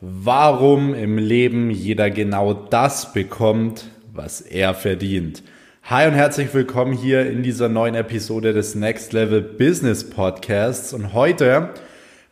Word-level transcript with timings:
Warum 0.00 0.94
im 0.94 1.18
Leben 1.18 1.70
jeder 1.70 2.08
genau 2.08 2.54
das 2.54 3.12
bekommt, 3.12 3.86
was 4.12 4.40
er 4.40 4.72
verdient. 4.74 5.42
Hi 5.82 6.06
und 6.06 6.14
herzlich 6.14 6.54
willkommen 6.54 6.92
hier 6.92 7.28
in 7.28 7.42
dieser 7.42 7.68
neuen 7.68 7.96
Episode 7.96 8.52
des 8.52 8.76
Next 8.76 9.12
Level 9.12 9.42
Business 9.42 10.08
Podcasts. 10.08 10.92
Und 10.92 11.14
heute 11.14 11.70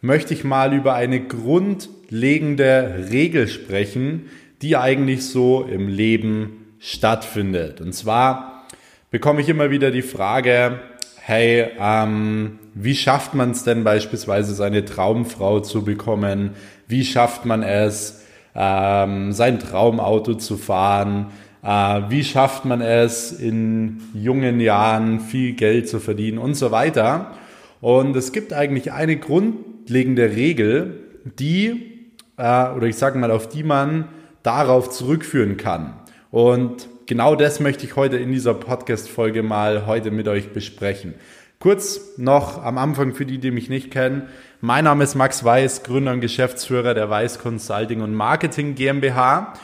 möchte 0.01 0.33
ich 0.33 0.45
mal 0.45 0.75
über 0.75 0.95
eine 0.95 1.27
grundlegende 1.27 3.09
Regel 3.11 3.49
sprechen, 3.49 4.31
die 4.63 4.77
eigentlich 4.77 5.27
so 5.27 5.65
im 5.65 5.89
Leben 5.89 6.69
stattfindet. 6.79 7.81
Und 7.81 7.95
zwar 7.95 8.69
bekomme 9.11 9.41
ich 9.41 9.49
immer 9.49 9.73
wieder 9.73 9.91
die 9.91 10.03
Frage, 10.03 10.79
hey, 11.19 11.67
ähm, 11.81 12.61
wie 12.75 12.95
schafft 12.95 13.35
man 13.35 13.51
es 13.51 13.65
denn 13.65 13.83
beispielsweise, 13.83 14.55
seine 14.55 14.85
Traumfrau 14.85 15.59
zu 15.59 15.83
bekommen? 15.83 16.51
Wie 16.89 17.05
schafft 17.05 17.45
man 17.45 17.63
es, 17.63 18.23
ähm, 18.55 19.33
sein 19.33 19.59
Traumauto 19.59 20.35
zu 20.35 20.57
fahren? 20.57 21.27
Äh, 21.63 22.03
wie 22.09 22.23
schafft 22.23 22.65
man 22.65 22.81
es, 22.81 23.33
in 23.33 24.01
jungen 24.15 24.61
Jahren 24.61 25.21
viel 25.21 25.55
Geld 25.55 25.89
zu 25.89 25.99
verdienen 25.99 26.39
und 26.39 26.55
so 26.55 26.71
weiter? 26.71 27.33
Und 27.81 28.17
es 28.17 28.33
gibt 28.33 28.53
eigentlich 28.53 28.93
eine 28.93 29.17
grundlegende 29.17 30.35
Regel, 30.37 31.01
die, 31.39 32.11
äh, 32.37 32.71
oder 32.71 32.87
ich 32.87 32.97
sage 32.97 33.19
mal, 33.19 33.31
auf 33.31 33.49
die 33.49 33.65
man 33.65 34.09
darauf 34.43 34.91
zurückführen 34.91 35.57
kann. 35.57 35.95
Und 36.31 36.89
genau 37.07 37.35
das 37.35 37.61
möchte 37.61 37.85
ich 37.85 37.97
heute 37.97 38.17
in 38.17 38.31
dieser 38.31 38.55
Podcast-Folge 38.55 39.43
mal 39.43 39.87
heute 39.87 40.11
mit 40.11 40.29
euch 40.29 40.53
besprechen. 40.53 41.15
Kurz 41.59 42.19
noch 42.19 42.63
am 42.63 42.77
Anfang 42.77 43.15
für 43.15 43.25
die, 43.25 43.39
die 43.39 43.51
mich 43.51 43.71
nicht 43.71 43.91
kennen. 43.91 44.29
Mein 44.61 44.85
Name 44.85 45.05
ist 45.05 45.15
Max 45.15 45.43
Weiß, 45.43 45.85
Gründer 45.85 46.13
und 46.13 46.21
Geschäftsführer 46.21 46.93
der 46.93 47.09
Weiß 47.09 47.39
Consulting 47.39 48.03
und 48.03 48.15
Marketing 48.15 48.75
GmbH. 48.75 49.55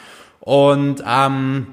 Und 0.41 1.05
ähm, 1.07 1.67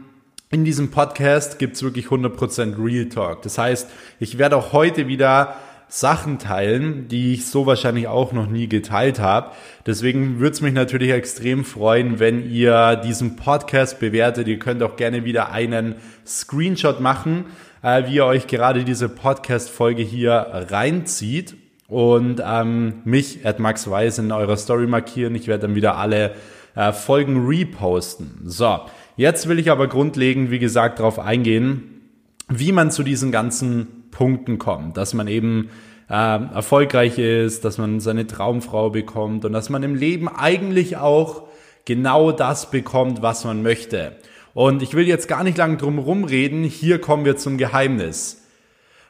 in 0.51 0.65
diesem 0.65 0.91
Podcast 0.91 1.57
gibt's 1.57 1.83
wirklich 1.83 2.07
100% 2.07 2.83
Real 2.83 3.07
Talk. 3.07 3.43
Das 3.43 3.57
heißt, 3.57 3.89
ich 4.19 4.37
werde 4.37 4.57
auch 4.57 4.73
heute 4.73 5.07
wieder 5.07 5.55
Sachen 5.87 6.37
teilen, 6.37 7.07
die 7.07 7.33
ich 7.33 7.47
so 7.47 7.65
wahrscheinlich 7.65 8.07
auch 8.07 8.33
noch 8.33 8.47
nie 8.47 8.67
geteilt 8.67 9.19
habe. 9.19 9.51
Deswegen 9.85 10.39
würde 10.39 10.53
es 10.53 10.61
mich 10.61 10.73
natürlich 10.73 11.11
extrem 11.11 11.63
freuen, 11.63 12.19
wenn 12.19 12.47
ihr 12.47 12.97
diesen 12.97 13.37
Podcast 13.37 13.99
bewertet. 13.99 14.47
Ihr 14.47 14.59
könnt 14.59 14.83
auch 14.83 14.97
gerne 14.97 15.23
wieder 15.23 15.51
einen 15.51 15.95
Screenshot 16.27 16.99
machen, 16.99 17.45
äh, 17.81 18.05
wie 18.07 18.15
ihr 18.15 18.25
euch 18.25 18.47
gerade 18.47 18.83
diese 18.83 19.09
Podcast-Folge 19.09 20.01
hier 20.01 20.65
reinzieht 20.69 21.55
und 21.87 22.41
ähm, 22.45 23.01
mich 23.03 23.45
at 23.45 23.59
Max 23.59 23.89
Weiß 23.89 24.19
in 24.19 24.31
eurer 24.31 24.57
Story 24.57 24.87
markieren. 24.87 25.35
Ich 25.35 25.47
werde 25.47 25.67
dann 25.67 25.75
wieder 25.75 25.97
alle 25.97 26.35
äh, 26.75 26.91
Folgen 26.91 27.47
reposten. 27.47 28.41
So, 28.45 28.79
jetzt 29.17 29.47
will 29.47 29.59
ich 29.59 29.71
aber 29.71 29.87
grundlegend, 29.87 30.51
wie 30.51 30.59
gesagt, 30.59 30.99
darauf 30.99 31.19
eingehen, 31.19 32.01
wie 32.47 32.71
man 32.71 32.91
zu 32.91 33.03
diesen 33.03 33.31
ganzen 33.31 34.09
Punkten 34.11 34.57
kommt, 34.57 34.97
dass 34.97 35.13
man 35.13 35.27
eben 35.27 35.69
äh, 36.09 36.13
erfolgreich 36.13 37.17
ist, 37.17 37.65
dass 37.65 37.77
man 37.77 37.99
seine 37.99 38.27
Traumfrau 38.27 38.89
bekommt 38.89 39.45
und 39.45 39.53
dass 39.53 39.69
man 39.69 39.83
im 39.83 39.95
Leben 39.95 40.27
eigentlich 40.27 40.97
auch 40.97 41.43
genau 41.85 42.31
das 42.31 42.71
bekommt, 42.71 43.21
was 43.21 43.45
man 43.45 43.63
möchte. 43.63 44.15
Und 44.59 44.81
ich 44.81 44.93
will 44.93 45.07
jetzt 45.07 45.29
gar 45.29 45.45
nicht 45.45 45.57
lange 45.57 45.77
drum 45.77 45.99
rumreden, 45.99 46.65
hier 46.65 46.99
kommen 46.99 47.23
wir 47.23 47.37
zum 47.37 47.57
Geheimnis. 47.57 48.45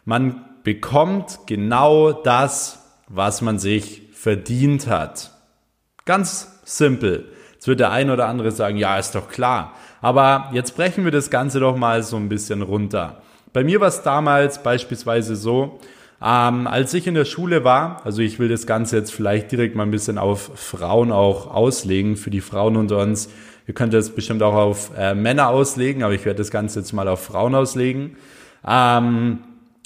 Man 0.05 0.45
bekommt 0.61 1.39
genau 1.47 2.11
das, 2.11 2.86
was 3.08 3.42
man 3.42 3.58
sich 3.58 4.03
verdient 4.14 4.86
hat. 4.86 5.31
Ganz 6.05 6.59
simpel. 6.66 7.31
Jetzt 7.53 7.67
wird 7.67 7.80
der 7.80 7.89
ein 7.89 8.11
oder 8.11 8.27
andere 8.27 8.52
sagen, 8.52 8.77
ja, 8.77 9.00
ist 9.00 9.16
doch 9.16 9.27
klar. 9.27 9.73
Aber 10.02 10.52
jetzt 10.53 10.75
brechen 10.75 11.03
wir 11.03 11.11
das 11.11 11.31
Ganze 11.31 11.59
doch 11.59 11.75
mal 11.75 12.03
so 12.03 12.17
ein 12.17 12.30
bisschen 12.30 12.61
runter. 12.61 13.23
Bei 13.52 13.64
mir 13.64 13.81
war 13.81 13.88
es 13.88 14.03
damals 14.03 14.61
beispielsweise 14.61 15.36
so, 15.36 15.80
ähm, 16.21 16.67
als 16.67 16.93
ich 16.93 17.08
in 17.08 17.15
der 17.15 17.26
Schule 17.26 17.64
war, 17.64 18.05
also 18.05 18.21
ich 18.21 18.38
will 18.38 18.49
das 18.49 18.67
Ganze 18.67 18.98
jetzt 18.98 19.11
vielleicht 19.11 19.52
direkt 19.52 19.76
mal 19.76 19.82
ein 19.82 19.92
bisschen 19.92 20.20
auf 20.20 20.52
Frauen 20.54 21.11
auch 21.11 21.52
auslegen, 21.52 22.17
für 22.17 22.30
die 22.30 22.42
Frauen 22.42 22.76
unter 22.76 22.99
uns. 22.99 23.30
Ihr 23.69 23.75
könnt 23.75 23.93
das 23.93 24.09
bestimmt 24.09 24.41
auch 24.41 24.55
auf 24.55 24.89
äh, 24.97 25.13
Männer 25.13 25.49
auslegen, 25.49 26.02
aber 26.02 26.15
ich 26.15 26.25
werde 26.25 26.39
das 26.39 26.49
Ganze 26.49 26.80
jetzt 26.80 26.91
mal 26.91 27.07
auf 27.07 27.25
Frauen 27.25 27.53
auslegen. 27.53 28.17
Ähm, 28.67 29.43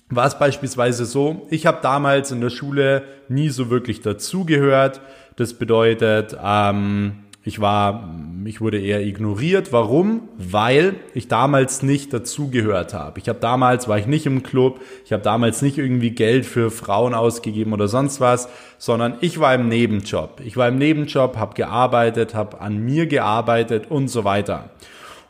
war 0.07 0.25
es 0.25 0.39
beispielsweise 0.39 1.03
so, 1.03 1.45
ich 1.49 1.66
habe 1.66 1.79
damals 1.81 2.31
in 2.31 2.39
der 2.39 2.49
Schule 2.49 3.03
nie 3.27 3.49
so 3.49 3.69
wirklich 3.69 3.99
dazugehört. 3.99 5.01
Das 5.35 5.55
bedeutet, 5.55 6.33
ähm, 6.41 7.22
ich 7.45 7.59
war, 7.59 8.09
ich 8.45 8.61
wurde 8.61 8.79
eher 8.79 9.05
ignoriert. 9.05 9.73
Warum? 9.73 10.29
Weil 10.37 10.95
ich 11.13 11.27
damals 11.27 11.83
nicht 11.83 12.13
dazugehört 12.13 12.93
habe. 12.93 13.19
Ich 13.19 13.27
habe 13.27 13.39
damals, 13.39 13.89
war 13.89 13.97
ich 13.97 14.07
nicht 14.07 14.25
im 14.25 14.43
Club, 14.43 14.79
ich 15.03 15.11
habe 15.11 15.23
damals 15.23 15.61
nicht 15.61 15.77
irgendwie 15.77 16.11
Geld 16.11 16.45
für 16.45 16.71
Frauen 16.71 17.13
ausgegeben 17.13 17.73
oder 17.73 17.89
sonst 17.89 18.21
was, 18.21 18.47
sondern 18.77 19.15
ich 19.19 19.41
war 19.41 19.53
im 19.55 19.67
Nebenjob. 19.67 20.39
Ich 20.45 20.55
war 20.55 20.69
im 20.69 20.77
Nebenjob, 20.77 21.35
habe 21.35 21.53
gearbeitet, 21.53 22.33
habe 22.33 22.61
an 22.61 22.79
mir 22.79 23.07
gearbeitet 23.07 23.91
und 23.91 24.07
so 24.07 24.23
weiter. 24.23 24.69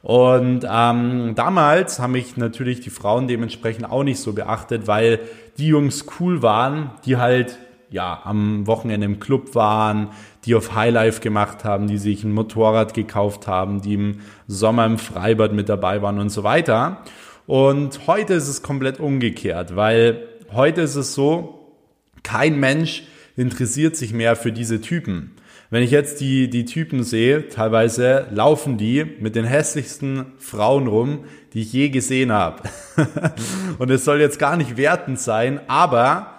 Und 0.04 0.68
ähm, 0.70 1.34
damals 1.34 2.00
haben 2.00 2.12
mich 2.12 2.38
natürlich 2.38 2.82
die 2.82 2.90
Frauen 2.90 3.28
dementsprechend 3.28 3.90
auch 3.90 4.04
nicht 4.04 4.20
so 4.20 4.34
beachtet, 4.34 4.86
weil 4.86 5.22
die 5.58 5.68
Jungs 5.68 6.06
cool 6.20 6.44
waren, 6.44 6.92
die 7.06 7.18
halt 7.18 7.58
ja, 7.94 8.22
am 8.24 8.66
Wochenende 8.66 9.06
im 9.06 9.20
Club 9.20 9.54
waren, 9.54 10.10
die 10.46 10.56
auf 10.56 10.76
Highlife 10.76 11.22
gemacht 11.22 11.64
haben, 11.64 11.88
die 11.88 11.98
sich 11.98 12.24
ein 12.24 12.32
Motorrad 12.32 12.94
gekauft 12.94 13.48
haben, 13.48 13.82
die 13.82 13.94
im 13.94 14.20
Sommer 14.48 14.86
im 14.86 14.98
Freibad 14.98 15.54
mit 15.54 15.70
dabei 15.70 16.02
waren 16.02 16.20
und 16.20 16.30
so 16.30 16.44
weiter. 16.44 17.04
Und 17.46 18.08
heute 18.08 18.34
ist 18.34 18.48
es 18.48 18.62
komplett 18.62 19.00
umgekehrt, 19.00 19.76
weil 19.76 20.28
heute 20.52 20.82
ist 20.82 20.96
es 20.96 21.14
so, 21.14 21.60
kein 22.24 22.60
Mensch 22.60 23.04
interessiert 23.36 23.96
sich 23.96 24.14
mehr 24.14 24.36
für 24.36 24.52
diese 24.52 24.82
Typen. 24.82 25.32
Wenn 25.70 25.82
ich 25.82 25.92
jetzt 25.92 26.22
die, 26.22 26.50
die 26.50 26.66
Typen 26.66 27.04
sehe, 27.04 27.50
teilweise 27.50 28.28
laufen 28.30 28.78
die 28.78 29.06
mit 29.20 29.36
den 29.36 29.44
hässlichsten 29.44 30.28
Frauen 30.38 30.86
rum, 30.86 31.26
die 31.54 31.62
ich 31.62 31.74
je 31.74 31.90
gesehen 31.90 32.32
habe. 32.32 32.62
und 33.80 33.90
es 33.90 34.06
soll 34.06 34.22
jetzt 34.22 34.38
gar 34.38 34.56
nicht 34.56 34.78
wertend 34.78 35.20
sein, 35.20 35.60
aber 35.68 36.33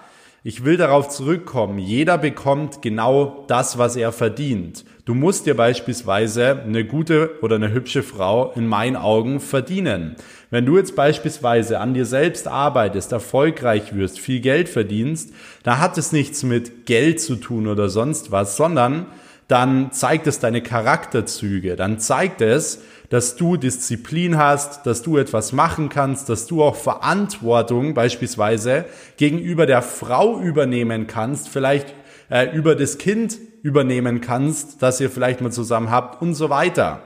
ich 0.47 0.63
will 0.63 0.77
darauf 0.77 1.09
zurückkommen. 1.09 1.79
Jeder 1.79 2.19
bekommt 2.19 2.83
genau 2.83 3.47
das, 3.49 3.79
was 3.79 3.97
er 3.97 4.13
verdient. 4.13 4.85
Du 5.07 5.15
musst 5.15 5.47
dir 5.47 5.57
beispielsweise 5.57 6.63
eine 6.63 6.85
gute 6.85 7.39
oder 7.41 7.57
eine 7.57 7.73
hübsche 7.73 8.03
Frau 8.03 8.53
in 8.55 8.67
meinen 8.67 8.97
Augen 8.97 9.41
verdienen. 9.41 10.17
Wenn 10.51 10.67
du 10.67 10.77
jetzt 10.77 10.95
beispielsweise 10.95 11.81
an 11.81 11.95
dir 11.95 12.05
selbst 12.05 12.47
arbeitest, 12.47 13.13
erfolgreich 13.13 13.95
wirst, 13.95 14.21
viel 14.21 14.41
Geld 14.41 14.69
verdienst, 14.69 15.33
da 15.63 15.79
hat 15.79 15.97
es 15.97 16.13
nichts 16.13 16.43
mit 16.43 16.85
Geld 16.85 17.23
zu 17.23 17.37
tun 17.37 17.67
oder 17.67 17.89
sonst 17.89 18.31
was, 18.31 18.59
sondern 18.59 19.07
dann 19.49 19.93
zeigt 19.93 20.27
es 20.27 20.41
deine 20.41 20.63
Charakterzüge, 20.63 21.75
dann 21.75 21.99
zeigt 21.99 22.43
es, 22.43 22.83
dass 23.15 23.37
du 23.37 23.57
Disziplin 23.57 24.39
hast, 24.39 24.87
dass 24.87 25.03
du 25.03 25.19
etwas 25.19 25.53
machen 25.53 25.89
kannst, 25.89 26.29
dass 26.29 26.49
du 26.49 26.65
auch 26.65 26.75
Verantwortung 26.75 27.95
beispielsweise 27.95 28.87
gegenüber 29.19 29.67
der 29.67 29.83
Frau 29.83 30.41
übernehmen 30.41 31.07
kannst, 31.07 31.49
vielleicht 31.49 31.95
äh, 32.29 32.53
über 32.57 32.75
das 32.75 32.99
Kind 32.99 33.39
übernehmen 33.63 34.21
kannst, 34.21 34.83
das 34.83 35.01
ihr 35.01 35.11
vielleicht 35.11 35.43
mal 35.43 35.53
zusammen 35.53 35.93
habt 35.93 36.23
und 36.23 36.35
so 36.35 36.51
weiter. 36.51 37.05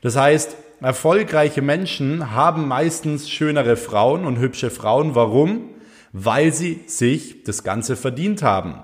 Das 0.00 0.14
heißt, 0.14 0.54
erfolgreiche 0.80 1.60
Menschen 1.60 2.36
haben 2.36 2.68
meistens 2.68 3.28
schönere 3.28 3.74
Frauen 3.74 4.26
und 4.26 4.38
hübsche 4.38 4.70
Frauen. 4.70 5.16
Warum? 5.16 5.70
Weil 6.12 6.52
sie 6.52 6.84
sich 6.86 7.42
das 7.42 7.64
Ganze 7.64 7.96
verdient 7.96 8.44
haben. 8.44 8.74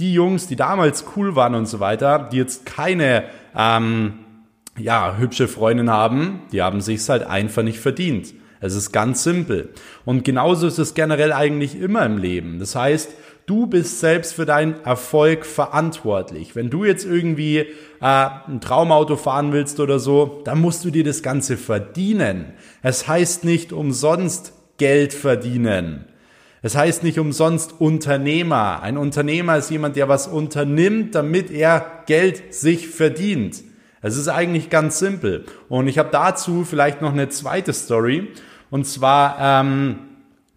Die 0.00 0.12
Jungs, 0.12 0.48
die 0.48 0.56
damals 0.56 1.04
cool 1.14 1.36
waren 1.36 1.54
und 1.54 1.66
so 1.66 1.78
weiter, 1.78 2.28
die 2.32 2.38
jetzt 2.38 2.66
keine 2.66 3.26
ähm, 3.56 4.25
ja, 4.78 5.16
hübsche 5.18 5.48
Freundin 5.48 5.90
haben, 5.90 6.42
die 6.52 6.62
haben 6.62 6.80
sich's 6.80 7.08
halt 7.08 7.22
einfach 7.22 7.62
nicht 7.62 7.78
verdient. 7.78 8.34
Es 8.60 8.74
ist 8.74 8.92
ganz 8.92 9.22
simpel. 9.22 9.70
Und 10.04 10.24
genauso 10.24 10.66
ist 10.66 10.78
es 10.78 10.94
generell 10.94 11.32
eigentlich 11.32 11.78
immer 11.78 12.04
im 12.06 12.18
Leben. 12.18 12.58
Das 12.58 12.74
heißt, 12.74 13.10
du 13.46 13.66
bist 13.66 14.00
selbst 14.00 14.34
für 14.34 14.46
deinen 14.46 14.82
Erfolg 14.84 15.44
verantwortlich. 15.44 16.56
Wenn 16.56 16.70
du 16.70 16.84
jetzt 16.84 17.04
irgendwie 17.04 17.58
äh, 17.58 17.66
ein 18.00 18.60
Traumauto 18.60 19.16
fahren 19.16 19.52
willst 19.52 19.78
oder 19.78 19.98
so, 19.98 20.40
dann 20.44 20.60
musst 20.60 20.84
du 20.84 20.90
dir 20.90 21.04
das 21.04 21.22
Ganze 21.22 21.56
verdienen. 21.56 22.52
Es 22.82 23.06
heißt 23.06 23.44
nicht 23.44 23.72
umsonst 23.72 24.52
Geld 24.78 25.12
verdienen. 25.12 26.06
Es 26.62 26.74
heißt 26.74 27.02
nicht 27.04 27.18
umsonst 27.18 27.80
Unternehmer. 27.80 28.82
Ein 28.82 28.96
Unternehmer 28.96 29.56
ist 29.56 29.70
jemand, 29.70 29.96
der 29.96 30.08
was 30.08 30.26
unternimmt, 30.26 31.14
damit 31.14 31.50
er 31.50 32.02
Geld 32.06 32.52
sich 32.52 32.88
verdient. 32.88 33.62
Es 34.02 34.16
ist 34.16 34.28
eigentlich 34.28 34.70
ganz 34.70 34.98
simpel. 34.98 35.44
Und 35.68 35.88
ich 35.88 35.98
habe 35.98 36.10
dazu 36.12 36.64
vielleicht 36.64 37.02
noch 37.02 37.12
eine 37.12 37.28
zweite 37.28 37.72
Story. 37.72 38.28
Und 38.70 38.86
zwar 38.86 39.36
ähm, 39.40 39.98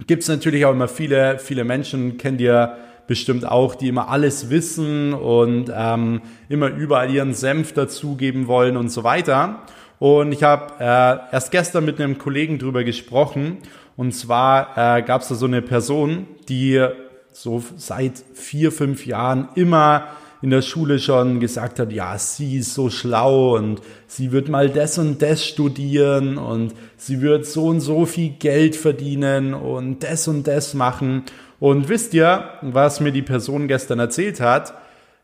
gibt 0.08 0.24
es 0.24 0.30
natürlich 0.30 0.66
auch 0.66 0.72
immer 0.72 0.88
viele, 0.88 1.40
viele 1.40 1.64
Menschen, 1.64 2.18
kennt 2.18 2.42
ihr 2.42 2.78
bestimmt 3.08 3.46
auch, 3.48 3.74
die 3.74 3.88
immer 3.88 4.10
alles 4.10 4.50
wissen 4.52 5.14
und 5.14 5.72
ähm, 5.76 6.22
immer 6.48 6.68
überall 6.68 7.10
ihren 7.10 7.34
Senf 7.34 7.74
dazugeben 7.74 8.48
wollen 8.48 8.78
und 8.78 8.90
so 8.90 9.04
weiter. 9.04 9.64
Und 9.98 10.32
ich 10.32 10.44
habe 10.44 10.76
äh, 10.80 11.34
erst 11.34 11.52
gestern 11.52 11.86
mit 11.86 12.00
einem 12.00 12.20
Kollegen 12.20 12.60
drüber 12.60 12.84
gesprochen. 12.84 13.58
Und 13.98 14.14
zwar 14.14 14.98
äh, 14.98 15.02
gab 15.02 15.22
es 15.22 15.28
da 15.28 15.36
so 15.36 15.46
eine 15.46 15.62
Person, 15.62 16.28
die 16.48 16.86
so 17.32 17.64
seit 17.78 18.24
vier, 18.34 18.72
fünf 18.72 19.06
Jahren 19.06 19.50
immer 19.56 20.10
in 20.42 20.52
der 20.52 20.62
Schule 20.62 21.00
schon 21.00 21.40
gesagt 21.40 21.80
hat, 21.80 21.92
ja, 21.92 22.18
sie 22.18 22.58
ist 22.58 22.74
so 22.74 22.90
schlau 22.90 23.58
und 23.58 23.82
sie 24.08 24.32
wird 24.32 24.48
mal 24.48 24.70
das 24.70 24.98
und 24.98 25.22
das 25.22 25.46
studieren 25.46 26.38
und 26.38 26.74
sie 26.96 27.22
wird 27.22 27.46
so 27.46 27.68
und 27.68 27.82
so 27.82 28.06
viel 28.06 28.30
Geld 28.40 28.76
verdienen 28.76 29.54
und 29.54 30.04
das 30.04 30.28
und 30.28 30.48
das 30.48 30.74
machen. 30.74 31.24
Und 31.60 31.90
wisst 31.90 32.14
ihr, 32.14 32.46
was 32.62 33.02
mir 33.02 33.12
die 33.12 33.22
Person 33.22 33.68
gestern 33.68 34.00
erzählt 34.00 34.40
hat? 34.40 34.74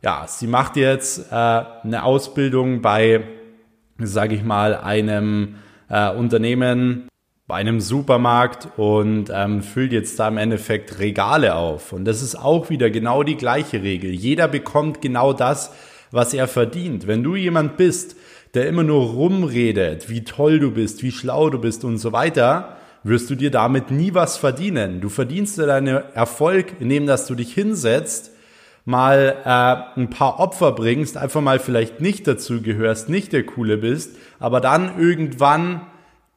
Ja, 0.02 0.26
sie 0.28 0.48
macht 0.48 0.76
jetzt 0.76 1.32
äh, 1.32 1.34
eine 1.34 2.04
Ausbildung 2.04 2.82
bei, 2.82 3.24
sage 3.98 4.36
ich 4.36 4.44
mal, 4.44 4.76
einem 4.76 5.56
äh, 5.90 6.12
Unternehmen, 6.12 7.08
bei 7.48 7.56
einem 7.56 7.80
Supermarkt 7.80 8.70
und 8.78 9.30
ähm, 9.32 9.62
füllt 9.62 9.92
jetzt 9.92 10.20
da 10.20 10.28
im 10.28 10.38
Endeffekt 10.38 11.00
Regale 11.00 11.56
auf. 11.56 11.94
Und 11.94 12.06
das 12.06 12.24
ist 12.24 12.36
auch 12.36 12.70
wieder 12.72 12.90
genau 12.90 13.22
die 13.22 13.38
gleiche 13.38 13.84
Regel. 13.84 14.12
Jeder 14.12 14.48
bekommt 14.48 15.02
genau 15.02 15.32
das, 15.32 15.72
was 16.10 16.34
er 16.34 16.48
verdient. 16.48 17.06
Wenn 17.06 17.24
du 17.24 17.36
jemand 17.36 17.78
bist, 17.78 18.16
der 18.56 18.68
immer 18.68 18.84
nur 18.84 19.12
rumredet, 19.12 20.10
wie 20.10 20.24
toll 20.24 20.60
du 20.60 20.72
bist, 20.72 21.04
wie 21.04 21.12
schlau 21.12 21.50
du 21.50 21.60
bist 21.60 21.84
und 21.84 22.00
so 22.00 22.14
weiter, 22.14 22.78
wirst 23.04 23.30
du 23.30 23.36
dir 23.36 23.52
damit 23.52 23.92
nie 23.92 24.16
was 24.16 24.38
verdienen. 24.38 25.00
Du 25.02 25.10
verdienst 25.10 25.60
dir 25.60 25.68
deinen 25.68 26.04
Erfolg, 26.16 26.74
indem 26.80 27.06
dass 27.06 27.28
du 27.28 27.36
dich 27.36 27.54
hinsetzt, 27.54 28.32
mal 28.86 29.36
äh, 29.46 30.00
ein 30.00 30.10
paar 30.10 30.40
Opfer 30.40 30.72
bringst, 30.72 31.18
einfach 31.18 31.42
mal 31.42 31.60
vielleicht 31.60 32.02
nicht 32.02 32.28
dazu 32.28 32.62
gehörst, 32.64 33.10
nicht 33.10 33.34
der 33.34 33.46
Coole 33.46 33.78
bist, 33.78 34.16
aber 34.40 34.62
dann 34.62 35.00
irgendwann 35.00 35.82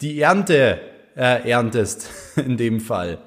die 0.00 0.20
Ernte 0.20 0.80
äh, 1.18 1.50
erntest 1.50 2.08
in 2.36 2.56
dem 2.56 2.80
Fall. 2.80 3.18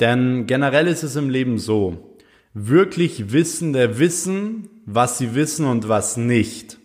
Denn 0.00 0.46
generell 0.46 0.86
ist 0.86 1.02
es 1.02 1.16
im 1.16 1.28
Leben 1.28 1.58
so, 1.58 2.16
wirklich 2.54 3.32
Wissende 3.32 3.98
wissen, 3.98 4.68
was 4.86 5.18
sie 5.18 5.34
wissen 5.34 5.66
und 5.66 5.88
was 5.88 6.16
nicht. 6.16 6.78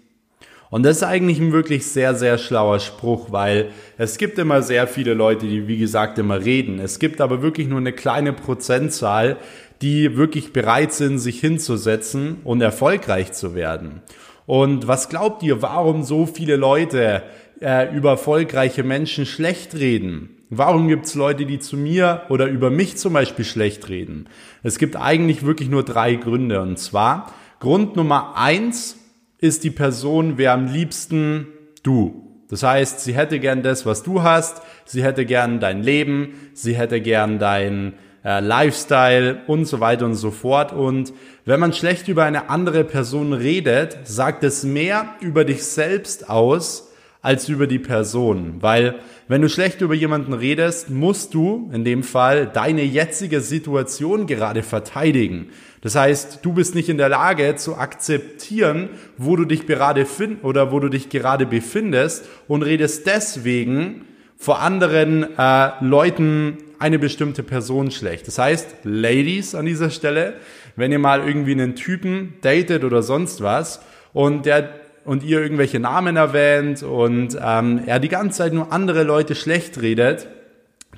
Und 0.72 0.82
das 0.84 0.98
ist 0.98 1.04
eigentlich 1.04 1.40
ein 1.40 1.52
wirklich 1.52 1.86
sehr, 1.86 2.16
sehr 2.16 2.40
schlauer 2.40 2.80
Spruch, 2.80 3.32
weil 3.32 3.70
es 4.00 4.18
gibt 4.18 4.40
immer 4.40 4.64
sehr 4.64 4.88
viele 4.88 5.14
Leute, 5.14 5.46
die, 5.46 5.68
wie 5.68 5.78
gesagt, 5.78 6.18
immer 6.18 6.44
reden. 6.44 6.80
Es 6.80 6.98
gibt 6.98 7.22
aber 7.22 7.44
wirklich 7.44 7.68
nur 7.68 7.78
eine 7.78 7.94
kleine 7.94 8.34
Prozentzahl, 8.34 9.38
die 9.84 10.18
wirklich 10.18 10.52
bereit 10.52 10.92
sind, 10.92 11.20
sich 11.20 11.40
hinzusetzen 11.40 12.38
und 12.44 12.62
erfolgreich 12.62 13.34
zu 13.34 13.54
werden. 13.54 14.02
Und 14.48 14.88
was 14.88 15.10
glaubt 15.10 15.44
ihr, 15.44 15.62
warum 15.62 16.02
so 16.02 16.26
viele 16.26 16.56
Leute 16.56 17.22
äh, 17.64 17.96
über 17.96 18.12
erfolgreiche 18.12 18.84
Menschen 18.84 19.26
schlecht 19.26 19.76
reden? 19.76 20.30
Warum 20.50 20.88
gibt 20.88 21.06
es 21.06 21.16
Leute, 21.16 21.46
die 21.46 21.58
zu 21.58 21.78
mir 21.78 22.24
oder 22.30 22.46
über 22.46 22.70
mich 22.70 22.98
zum 22.98 23.14
Beispiel 23.14 23.46
schlecht 23.46 23.90
reden? 23.90 24.28
Es 24.62 24.78
gibt 24.78 24.96
eigentlich 24.96 25.44
wirklich 25.44 25.70
nur 25.70 25.84
drei 25.84 26.16
Gründe. 26.16 26.62
Und 26.62 26.78
zwar, 26.78 27.34
Grund 27.60 27.96
Nummer 27.96 28.38
eins 28.38 28.98
ist 29.40 29.64
die 29.64 29.72
Person, 29.72 30.34
wer 30.38 30.54
am 30.54 30.68
liebsten 30.68 31.48
du. 31.82 32.46
Das 32.50 32.62
heißt, 32.62 33.00
sie 33.00 33.16
hätte 33.16 33.40
gern 33.40 33.64
das, 33.64 33.86
was 33.86 34.04
du 34.04 34.22
hast, 34.22 34.62
sie 34.86 35.04
hätte 35.04 35.26
gern 35.26 35.60
dein 35.60 35.82
Leben, 35.82 36.36
sie 36.54 36.76
hätte 36.76 37.02
gern 37.02 37.40
dein 37.40 37.94
äh, 38.24 38.40
Lifestyle 38.40 39.42
und 39.48 39.66
so 39.66 39.80
weiter 39.80 40.06
und 40.06 40.16
so 40.16 40.30
fort. 40.30 40.72
Und 40.72 41.14
wenn 41.46 41.60
man 41.60 41.74
schlecht 41.74 42.08
über 42.08 42.26
eine 42.26 42.50
andere 42.50 42.84
Person 42.84 43.34
redet, 43.34 43.98
sagt 44.04 44.44
es 44.44 44.64
mehr 44.64 45.16
über 45.20 45.46
dich 45.46 45.64
selbst 45.64 46.30
aus, 46.30 46.93
als 47.24 47.48
über 47.48 47.66
die 47.66 47.80
Person. 47.80 48.58
Weil 48.60 48.96
wenn 49.30 49.42
du 49.42 49.50
schlecht 49.50 49.82
über 49.82 49.96
jemanden 49.96 50.34
redest, 50.34 50.90
musst 50.90 51.34
du 51.34 51.72
in 51.74 51.86
dem 51.86 52.04
Fall 52.04 52.46
deine 52.46 52.84
jetzige 52.84 53.40
Situation 53.40 54.28
gerade 54.28 54.62
verteidigen. 54.62 55.48
Das 55.82 55.96
heißt, 55.96 56.40
du 56.44 56.54
bist 56.54 56.76
nicht 56.76 56.90
in 56.90 56.98
der 56.98 57.10
Lage 57.10 57.56
zu 57.56 57.78
akzeptieren, 57.78 58.90
wo 59.18 59.38
du 59.38 59.46
dich 59.46 59.66
gerade 59.66 60.06
find 60.06 60.44
oder 60.44 60.72
wo 60.74 60.82
du 60.82 60.90
dich 60.90 61.10
gerade 61.10 61.46
befindest 61.46 62.26
und 62.48 62.62
redest 62.62 63.08
deswegen 63.08 64.06
vor 64.36 64.60
anderen 64.60 65.38
äh, 65.38 65.70
Leuten 65.80 66.58
eine 66.78 67.00
bestimmte 67.00 67.44
Person 67.44 67.92
schlecht. 67.92 68.28
Das 68.28 68.38
heißt, 68.38 68.76
Ladies 68.84 69.56
an 69.56 69.66
dieser 69.66 69.90
Stelle, 69.90 70.34
wenn 70.76 70.92
ihr 70.92 71.00
mal 71.00 71.26
irgendwie 71.26 71.54
einen 71.54 71.76
Typen 71.76 72.34
datet 72.42 72.84
oder 72.84 73.02
sonst 73.02 73.42
was 73.42 73.80
und 74.12 74.46
der 74.46 74.83
und 75.06 75.24
ihr 75.24 75.42
irgendwelche 75.42 75.80
Namen 75.80 76.16
erwähnt 76.16 76.84
und 76.84 77.38
ähm, 77.42 77.82
er 77.86 78.00
die 78.00 78.10
ganze 78.10 78.38
Zeit 78.38 78.54
nur 78.54 78.72
andere 78.72 79.04
Leute 79.04 79.36
schlecht 79.36 79.82
redet, 79.82 80.28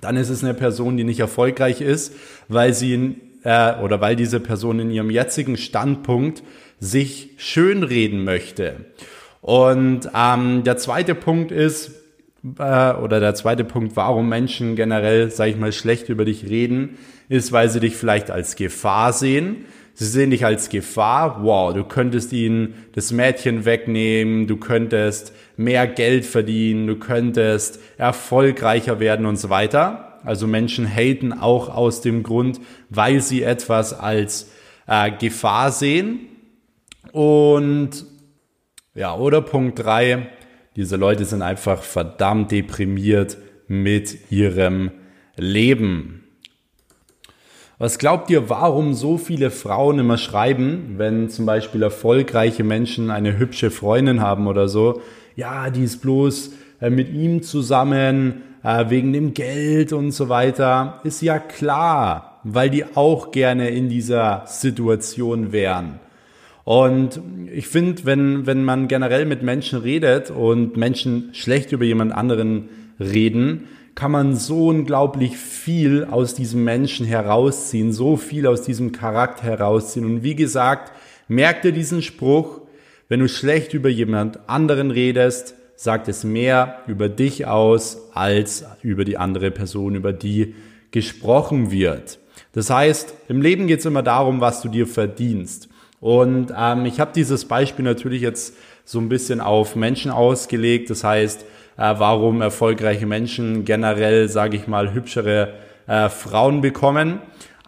dann 0.01 0.17
ist 0.17 0.29
es 0.29 0.43
eine 0.43 0.53
Person, 0.53 0.97
die 0.97 1.03
nicht 1.03 1.19
erfolgreich 1.19 1.81
ist, 1.81 2.13
weil 2.47 2.73
sie 2.73 2.93
in, 2.93 3.21
äh, 3.43 3.75
oder 3.81 4.01
weil 4.01 4.15
diese 4.15 4.39
Person 4.39 4.79
in 4.79 4.91
ihrem 4.91 5.09
jetzigen 5.09 5.57
Standpunkt 5.57 6.43
sich 6.79 7.31
schönreden 7.37 8.23
möchte. 8.23 8.85
Und 9.41 10.09
ähm, 10.15 10.63
der 10.63 10.77
zweite 10.77 11.15
Punkt 11.15 11.51
ist, 11.51 11.91
äh, 12.59 12.93
oder 12.93 13.19
der 13.19 13.35
zweite 13.35 13.63
Punkt, 13.63 13.95
warum 13.95 14.29
Menschen 14.29 14.75
generell, 14.75 15.31
sage 15.31 15.51
ich 15.51 15.57
mal, 15.57 15.71
schlecht 15.71 16.09
über 16.09 16.25
dich 16.25 16.45
reden, 16.45 16.97
ist, 17.29 17.51
weil 17.51 17.69
sie 17.69 17.79
dich 17.79 17.95
vielleicht 17.95 18.31
als 18.31 18.55
Gefahr 18.55 19.13
sehen. 19.13 19.65
Sie 19.97 20.06
sehen 20.06 20.31
dich 20.31 20.45
als 20.45 20.68
Gefahr. 20.68 21.42
Wow, 21.42 21.74
du 21.74 21.86
könntest 21.86 22.33
ihnen 22.33 22.74
das 22.92 23.13
Mädchen 23.13 23.63
wegnehmen, 23.63 24.45
du 24.45 24.57
könntest 24.57 25.33
mehr 25.56 25.88
Geld 25.88 26.25
verdienen, 26.25 26.86
du 26.86 26.97
könntest 26.97 27.80
erfolgreicher 27.97 29.00
werden 29.00 29.25
und 29.25 29.38
so 29.38 29.50
weiter. 29.50 30.19
Also 30.25 30.47
Menschen 30.47 30.86
haten 30.86 31.31
auch 31.31 31.74
aus 31.74 32.01
dem 32.01 32.24
Grund, 32.24 32.59
weil 32.89 33.21
sie 33.21 33.44
etwas 33.44 33.97
als 33.97 34.51
äh, 34.86 35.12
Gefahr 35.12 35.71
sehen. 35.71 36.27
Und 37.13 38.06
ja, 38.95 39.15
oder 39.15 39.41
Punkt 39.41 39.80
drei: 39.80 40.27
diese 40.75 40.98
Leute 40.98 41.24
sind 41.24 41.41
einfach 41.41 41.83
verdammt 41.83 42.51
deprimiert 42.51 43.38
mit 43.69 44.30
ihrem 44.30 44.91
Leben. 45.38 46.25
Was 47.77 47.98
glaubt 47.98 48.30
ihr, 48.30 48.50
warum 48.50 48.94
so 48.94 49.18
viele 49.18 49.51
Frauen 49.51 50.00
immer 50.00 50.18
schreiben, 50.18 50.94
wenn 50.95 51.27
zum 51.27 51.45
Beispiel 51.45 51.83
erfolgreiche 51.83 52.63
Menschen 52.63 53.12
eine 53.12 53.38
hübsche 53.38 53.69
Freundin 53.69 54.22
haben 54.22 54.48
oder 54.48 54.69
so? 54.69 55.01
Ja, 55.36 55.69
die 55.69 55.83
ist 55.83 56.01
bloß 56.01 56.54
äh, 56.79 56.89
mit 56.89 57.12
ihm 57.12 57.44
zusammen 57.44 58.44
äh, 58.63 58.86
wegen 58.88 59.12
dem 59.12 59.34
Geld 59.34 59.91
und 59.91 60.12
so 60.12 60.29
weiter. 60.29 61.01
Ist 61.03 61.22
ja 61.22 61.38
klar, 61.38 62.39
weil 62.46 62.70
die 62.70 62.86
auch 62.96 63.32
gerne 63.32 63.70
in 63.72 63.89
dieser 63.89 64.44
Situation 64.46 65.51
wären. 65.51 66.00
Und 66.63 67.20
ich 67.53 67.67
finde, 67.67 68.05
wenn, 68.05 68.46
wenn 68.46 68.63
man 68.63 68.88
generell 68.88 69.25
mit 69.25 69.44
Menschen 69.44 69.79
redet 69.79 70.32
und 70.32 70.77
Menschen 70.77 71.34
schlecht 71.34 71.74
über 71.74 71.84
jemand 71.84 72.13
anderen 72.13 72.70
reden, 73.01 73.67
kann 73.95 74.11
man 74.11 74.35
so 74.35 74.67
unglaublich 74.67 75.37
viel 75.37 76.03
aus 76.03 76.35
diesem 76.35 76.65
Menschen 76.65 77.05
herausziehen, 77.05 77.93
so 77.93 78.17
viel 78.17 78.45
aus 78.45 78.61
diesem 78.61 78.91
Charakter 78.91 79.43
herausziehen. 79.43 80.05
Und 80.05 80.23
wie 80.23 80.35
gesagt, 80.35 80.91
merk 81.29 81.61
dir 81.61 81.71
diesen 81.71 82.01
Spruch, 82.01 82.61
wenn 83.07 83.21
du 83.21 83.29
schlecht 83.29 83.73
über 83.73 83.87
jemand 83.87 84.49
anderen 84.49 84.91
redest, 84.91 85.55
sagt 85.77 86.07
es 86.07 86.23
mehr 86.23 86.79
über 86.87 87.07
dich 87.07 87.45
aus, 87.45 88.09
als 88.13 88.65
über 88.81 89.05
die 89.05 89.17
andere 89.17 89.51
Person, 89.51 89.95
über 89.95 90.11
die 90.13 90.55
gesprochen 90.91 91.71
wird. 91.71 92.19
Das 92.51 92.69
heißt, 92.69 93.13
im 93.27 93.41
Leben 93.41 93.67
geht 93.67 93.79
es 93.79 93.85
immer 93.85 94.03
darum, 94.03 94.41
was 94.41 94.61
du 94.61 94.69
dir 94.69 94.87
verdienst. 94.87 95.69
Und 95.99 96.53
ähm, 96.57 96.85
ich 96.85 96.99
habe 96.99 97.11
dieses 97.13 97.45
Beispiel 97.45 97.85
natürlich 97.85 98.21
jetzt 98.21 98.55
so 98.85 98.99
ein 98.99 99.09
bisschen 99.09 99.41
auf 99.41 99.75
Menschen 99.75 100.11
ausgelegt. 100.11 100.89
Das 100.89 101.03
heißt, 101.03 101.45
warum 101.84 102.41
erfolgreiche 102.41 103.05
Menschen 103.05 103.65
generell, 103.65 104.29
sage 104.29 104.58
ich 104.58 104.67
mal, 104.67 104.94
hübschere 104.94 105.53
äh, 105.88 106.10
Frauen 106.10 106.62
bekommen. 106.62 107.20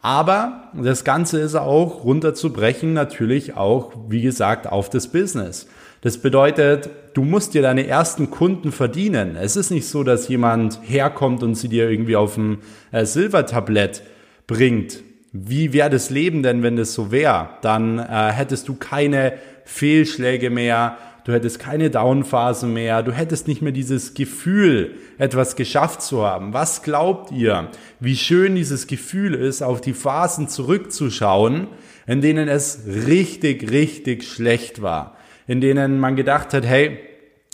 Aber 0.01 0.71
das 0.73 1.03
Ganze 1.03 1.39
ist 1.39 1.55
auch 1.55 2.03
runterzubrechen, 2.03 2.93
natürlich 2.93 3.57
auch, 3.57 3.91
wie 4.09 4.21
gesagt, 4.21 4.67
auf 4.67 4.89
das 4.89 5.07
Business. 5.07 5.67
Das 6.01 6.19
bedeutet, 6.19 6.89
du 7.15 7.23
musst 7.23 7.53
dir 7.53 7.61
deine 7.61 7.87
ersten 7.87 8.29
Kunden 8.29 8.71
verdienen. 8.71 9.35
Es 9.35 9.55
ist 9.55 9.71
nicht 9.71 9.87
so, 9.87 10.03
dass 10.03 10.27
jemand 10.27 10.79
herkommt 10.83 11.43
und 11.43 11.55
sie 11.55 11.67
dir 11.67 11.89
irgendwie 11.89 12.15
auf 12.15 12.37
ein 12.37 12.59
äh, 12.91 13.05
Silbertablett 13.05 14.03
bringt. 14.45 15.03
Wie 15.33 15.73
wäre 15.73 15.89
das 15.89 16.09
Leben 16.09 16.43
denn, 16.43 16.63
wenn 16.63 16.77
das 16.77 16.93
so 16.93 17.11
wäre? 17.11 17.49
Dann 17.61 17.99
äh, 17.99 18.31
hättest 18.31 18.67
du 18.69 18.75
keine 18.75 19.33
Fehlschläge 19.65 20.49
mehr, 20.49 20.97
du 21.27 21.33
hättest 21.33 21.59
keine 21.59 21.89
Downphase 21.89 22.67
mehr, 22.67 23.03
du 23.03 23.11
hättest 23.11 23.49
nicht 23.49 23.61
mehr 23.61 23.73
dieses 23.73 24.13
Gefühl, 24.13 24.95
etwas 25.17 25.57
geschafft 25.57 26.01
zu 26.01 26.25
haben. 26.25 26.53
Was 26.53 26.83
glaubt 26.83 27.33
ihr, 27.33 27.69
wie 27.99 28.15
schön 28.15 28.55
dieses 28.55 28.87
Gefühl 28.87 29.33
ist, 29.33 29.61
auf 29.61 29.81
die 29.81 29.93
Phasen 29.93 30.47
zurückzuschauen, 30.47 31.67
in 32.07 32.21
denen 32.21 32.47
es 32.47 32.83
richtig, 32.87 33.69
richtig 33.71 34.23
schlecht 34.23 34.81
war, 34.81 35.17
in 35.47 35.59
denen 35.59 35.99
man 35.99 36.15
gedacht 36.15 36.53
hat, 36.53 36.65
hey, 36.65 36.97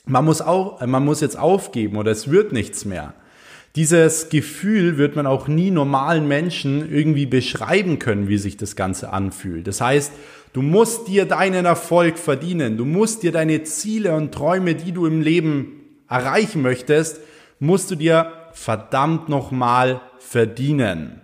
man 0.05 0.23
muss 0.23 0.43
auch, 0.43 0.85
man 0.85 1.03
muss 1.03 1.21
jetzt 1.21 1.39
aufgeben 1.39 1.97
oder 1.97 2.11
es 2.11 2.29
wird 2.29 2.53
nichts 2.53 2.85
mehr. 2.85 3.15
Dieses 3.75 4.29
Gefühl 4.29 4.97
wird 4.97 5.15
man 5.15 5.25
auch 5.25 5.47
nie 5.47 5.71
normalen 5.71 6.27
Menschen 6.27 6.93
irgendwie 6.93 7.25
beschreiben 7.25 7.97
können, 7.97 8.27
wie 8.27 8.37
sich 8.37 8.55
das 8.55 8.75
Ganze 8.75 9.11
anfühlt. 9.11 9.65
Das 9.65 9.81
heißt, 9.81 10.13
du 10.53 10.61
musst 10.61 11.07
dir 11.07 11.25
deinen 11.25 11.65
Erfolg 11.65 12.19
verdienen. 12.19 12.77
Du 12.77 12.85
musst 12.85 13.23
dir 13.23 13.31
deine 13.31 13.63
Ziele 13.63 14.15
und 14.15 14.31
Träume, 14.31 14.75
die 14.75 14.91
du 14.91 15.07
im 15.07 15.21
Leben 15.21 15.81
erreichen 16.07 16.61
möchtest, 16.61 17.19
musst 17.59 17.89
du 17.89 17.95
dir 17.95 18.31
verdammt 18.51 19.29
nochmal 19.29 20.01
verdienen. 20.19 21.21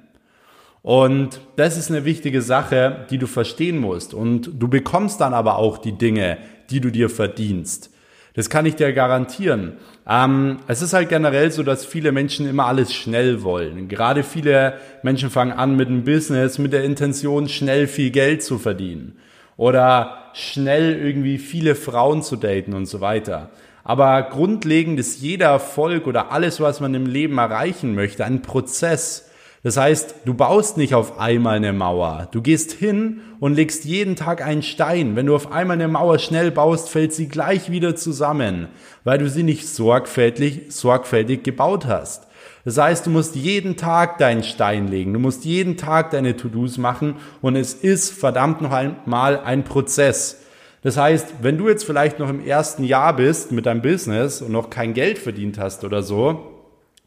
Und 0.81 1.41
das 1.55 1.77
ist 1.77 1.91
eine 1.91 2.05
wichtige 2.05 2.41
Sache, 2.41 3.05
die 3.11 3.19
du 3.19 3.27
verstehen 3.27 3.77
musst. 3.77 4.15
Und 4.15 4.49
du 4.57 4.67
bekommst 4.67 5.21
dann 5.21 5.35
aber 5.35 5.57
auch 5.57 5.77
die 5.77 5.91
Dinge, 5.91 6.39
die 6.71 6.81
du 6.81 6.89
dir 6.89 7.09
verdienst. 7.09 7.91
Das 8.35 8.49
kann 8.49 8.65
ich 8.65 8.75
dir 8.75 8.93
garantieren. 8.93 9.73
Ähm, 10.07 10.57
es 10.67 10.81
ist 10.81 10.93
halt 10.93 11.09
generell 11.09 11.51
so, 11.51 11.63
dass 11.63 11.85
viele 11.85 12.11
Menschen 12.11 12.47
immer 12.47 12.65
alles 12.65 12.93
schnell 12.93 13.43
wollen. 13.43 13.87
Gerade 13.87 14.23
viele 14.23 14.75
Menschen 15.03 15.29
fangen 15.29 15.51
an 15.51 15.75
mit 15.75 15.87
einem 15.87 16.03
Business 16.03 16.57
mit 16.57 16.73
der 16.73 16.83
Intention, 16.83 17.49
schnell 17.49 17.87
viel 17.87 18.11
Geld 18.11 18.43
zu 18.43 18.57
verdienen 18.57 19.17
oder 19.57 20.31
schnell 20.33 20.95
irgendwie 20.95 21.37
viele 21.37 21.75
Frauen 21.75 22.23
zu 22.23 22.37
daten 22.37 22.73
und 22.73 22.85
so 22.85 23.01
weiter. 23.01 23.49
Aber 23.83 24.21
grundlegend 24.23 24.99
ist 24.99 25.21
jeder 25.21 25.47
Erfolg 25.47 26.07
oder 26.07 26.31
alles, 26.31 26.61
was 26.61 26.79
man 26.79 26.93
im 26.93 27.05
Leben 27.05 27.37
erreichen 27.37 27.95
möchte, 27.95 28.23
ein 28.23 28.41
Prozess. 28.41 29.28
Das 29.61 29.75
heißt, 29.75 30.15
du 30.23 30.33
baust 30.33 30.77
nicht 30.77 30.95
auf 30.95 31.19
einmal 31.19 31.57
eine 31.57 31.73
Mauer. 31.73 32.29
Du 32.31 32.41
gehst 32.41 32.71
hin 32.71 33.19
und 33.41 33.55
legst 33.55 33.83
jeden 33.83 34.15
Tag 34.15 34.41
einen 34.41 34.63
Stein. 34.63 35.17
Wenn 35.17 35.25
du 35.25 35.35
auf 35.35 35.51
einmal 35.51 35.75
eine 35.75 35.89
Mauer 35.89 36.17
schnell 36.17 36.49
baust, 36.49 36.89
fällt 36.89 37.13
sie 37.13 37.27
gleich 37.27 37.69
wieder 37.69 37.95
zusammen, 37.95 38.69
weil 39.03 39.17
du 39.17 39.29
sie 39.29 39.43
nicht 39.43 39.67
sorgfältig, 39.67 40.67
sorgfältig 40.69 41.43
gebaut 41.43 41.85
hast. 41.87 42.27
Das 42.63 42.77
heißt, 42.77 43.05
du 43.05 43.09
musst 43.09 43.35
jeden 43.35 43.75
Tag 43.75 44.17
deinen 44.17 44.43
Stein 44.43 44.87
legen. 44.87 45.11
Du 45.11 45.19
musst 45.19 45.43
jeden 45.43 45.75
Tag 45.75 46.11
deine 46.11 46.37
To-Dos 46.37 46.77
machen 46.77 47.15
und 47.41 47.55
es 47.55 47.73
ist 47.73 48.11
verdammt 48.11 48.61
noch 48.61 48.71
einmal 48.71 49.39
ein 49.39 49.63
Prozess. 49.63 50.41
Das 50.81 50.95
heißt, 50.95 51.35
wenn 51.41 51.57
du 51.57 51.67
jetzt 51.67 51.83
vielleicht 51.83 52.19
noch 52.19 52.29
im 52.29 52.45
ersten 52.45 52.85
Jahr 52.85 53.13
bist 53.13 53.51
mit 53.51 53.65
deinem 53.65 53.81
Business 53.81 54.41
und 54.41 54.53
noch 54.53 54.69
kein 54.69 54.93
Geld 54.93 55.17
verdient 55.17 55.57
hast 55.57 55.83
oder 55.83 56.01
so, 56.03 56.58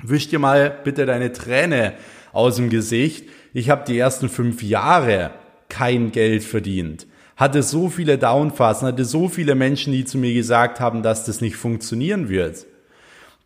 wisch 0.03 0.29
dir 0.29 0.39
mal 0.39 0.71
bitte 0.85 1.07
deine 1.07 1.33
Träne 1.33 1.95
aus 2.33 2.57
dem 2.57 2.71
Gesicht. 2.71 3.29
Ich 3.53 3.71
habe 3.71 3.85
die 3.87 3.99
ersten 3.99 4.29
fünf 4.29 4.63
Jahre 4.63 5.31
kein 5.69 6.13
Geld 6.13 6.45
verdient. 6.45 7.07
Hatte 7.37 7.63
so 7.63 7.89
viele 7.89 8.19
Downphasen, 8.19 8.89
hatte 8.89 9.05
so 9.05 9.29
viele 9.29 9.55
Menschen, 9.55 9.93
die 9.93 10.05
zu 10.05 10.19
mir 10.19 10.35
gesagt 10.35 10.81
haben, 10.81 11.03
dass 11.03 11.25
das 11.25 11.41
nicht 11.41 11.57
funktionieren 11.57 12.29
wird. 12.29 12.67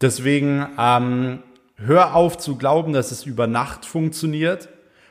Deswegen 0.00 0.66
ähm, 0.78 1.38
hör 1.76 2.14
auf 2.14 2.36
zu 2.36 2.56
glauben, 2.56 2.92
dass 2.92 3.10
es 3.12 3.24
über 3.24 3.46
Nacht 3.46 3.86
funktioniert. 3.86 4.68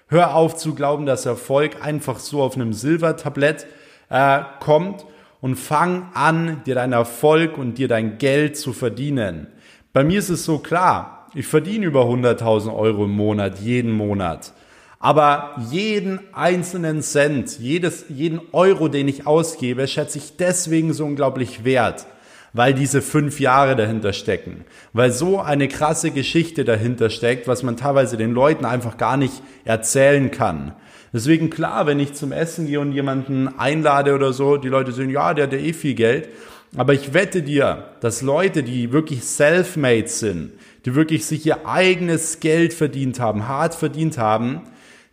Hör 0.08 0.36
auf 0.36 0.56
zu 0.56 0.76
glauben, 0.76 1.06
dass 1.06 1.26
Erfolg 1.26 1.84
einfach 1.84 2.20
so 2.20 2.44
auf 2.44 2.56
einem 2.56 2.74
Silbertablett 2.74 3.66
äh, 4.10 4.42
kommt 4.60 5.06
und 5.42 5.56
fang 5.56 6.10
an, 6.14 6.62
dir 6.66 6.76
deinen 6.76 6.94
Erfolg 6.94 7.58
und 7.58 7.78
dir 7.78 7.88
dein 7.88 8.18
Geld 8.18 8.58
zu 8.58 8.74
verdienen. 8.74 9.48
Bei 9.94 10.04
mir 10.04 10.20
ist 10.20 10.30
es 10.30 10.46
so 10.46 10.60
klar, 10.60 11.15
ich 11.36 11.48
verdiene 11.48 11.86
über 11.86 12.04
100.000 12.06 12.74
Euro 12.74 13.06
im 13.06 13.12
Monat, 13.12 13.60
jeden 13.60 13.92
Monat. 13.92 14.54
Aber 15.00 15.56
jeden 15.70 16.20
einzelnen 16.34 17.02
Cent, 17.02 17.60
jedes, 17.60 18.06
jeden 18.10 18.40
Euro, 18.54 18.88
den 18.88 19.08
ich 19.08 19.28
ausgebe, 19.28 19.88
schätze 19.88 20.18
ich 20.18 20.38
deswegen 20.38 20.94
so 20.94 21.06
unglaublich 21.06 21.66
wert, 21.66 22.08
weil 22.54 22.74
diese 22.74 23.02
fünf 23.02 23.40
Jahre 23.40 23.76
dahinter 23.76 24.14
stecken, 24.14 24.64
weil 24.94 25.12
so 25.12 25.42
eine 25.42 25.68
krasse 25.68 26.12
Geschichte 26.12 26.64
dahinter 26.64 27.10
steckt, 27.10 27.48
was 27.48 27.62
man 27.62 27.76
teilweise 27.76 28.16
den 28.16 28.32
Leuten 28.32 28.66
einfach 28.66 28.98
gar 28.98 29.18
nicht 29.18 29.44
erzählen 29.66 30.32
kann. 30.32 30.74
Deswegen 31.12 31.50
klar, 31.50 31.86
wenn 31.86 32.00
ich 32.00 32.14
zum 32.14 32.32
Essen 32.32 32.68
gehe 32.68 32.80
und 32.80 32.94
jemanden 32.94 33.48
einlade 33.60 34.16
oder 34.16 34.34
so, 34.34 34.58
die 34.58 34.70
Leute 34.70 34.92
sagen, 34.92 35.10
ja, 35.10 35.34
der 35.34 35.46
hat 35.46 35.54
ja 35.54 35.60
eh 35.60 35.74
viel 35.74 35.94
Geld. 35.94 36.30
Aber 36.76 36.94
ich 36.94 37.14
wette 37.14 37.42
dir, 37.42 37.90
dass 38.02 38.22
Leute, 38.22 38.64
die 38.64 38.92
wirklich 38.92 39.24
self-made 39.24 40.08
sind, 40.08 40.54
die 40.86 40.96
wirklich 40.96 41.26
sich 41.26 41.46
ihr 41.46 41.68
eigenes 41.68 42.40
Geld 42.40 42.74
verdient 42.74 43.20
haben, 43.20 43.48
hart 43.48 43.76
verdient 43.76 44.18
haben, 44.18 44.62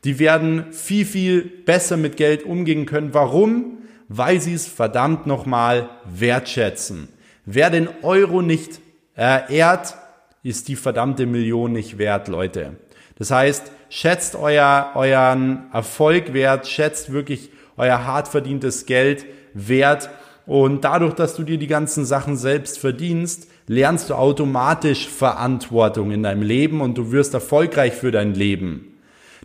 die 0.05 0.19
werden 0.19 0.73
viel, 0.73 1.07
viel 1.07 1.43
besser 1.43 1.97
mit 1.97 2.17
Geld 2.17 2.45
umgehen 2.45 2.87
können. 2.87 3.15
Warum? 3.15 3.79
Weil 4.09 4.41
sie 4.41 4.55
es 4.55 4.67
verdammt 4.67 5.27
nochmal 5.27 5.89
wertschätzen. 6.05 7.09
Wer 7.45 7.71
den 7.71 7.89
Euro 8.03 8.43
nicht 8.43 8.81
äh, 9.17 9.55
ehrt, 9.55 9.97
ist 10.43 10.69
die 10.69 10.77
verdammte 10.77 11.27
Million 11.27 11.73
nicht 11.73 11.99
wert, 11.99 12.29
Leute. 12.29 12.77
Das 13.17 13.31
heißt, 13.31 13.71
schätzt 13.89 14.35
euer, 14.35 14.93
euren 14.95 15.71
Erfolg 15.73 16.33
wert, 16.33 16.67
schätzt 16.67 17.13
wirklich 17.13 17.51
euer 17.77 18.05
hart 18.05 18.29
verdientes 18.29 18.87
Geld 18.87 19.25
wert 19.55 20.11
und 20.47 20.85
dadurch, 20.85 21.15
dass 21.15 21.35
du 21.35 21.45
dir 21.45 21.59
die 21.59 21.67
ganzen 21.67 22.05
Sachen 22.05 22.37
selbst 22.37 22.79
verdienst, 22.79 23.49
lernst 23.69 24.11
du 24.11 24.15
automatisch 24.15 25.09
Verantwortung 25.09 26.11
in 26.11 26.23
deinem 26.23 26.43
Leben 26.43 26.81
und 26.81 26.99
du 26.99 27.13
wirst 27.13 27.35
erfolgreich 27.35 27.95
für 27.95 28.11
dein 28.11 28.35
Leben. 28.35 28.99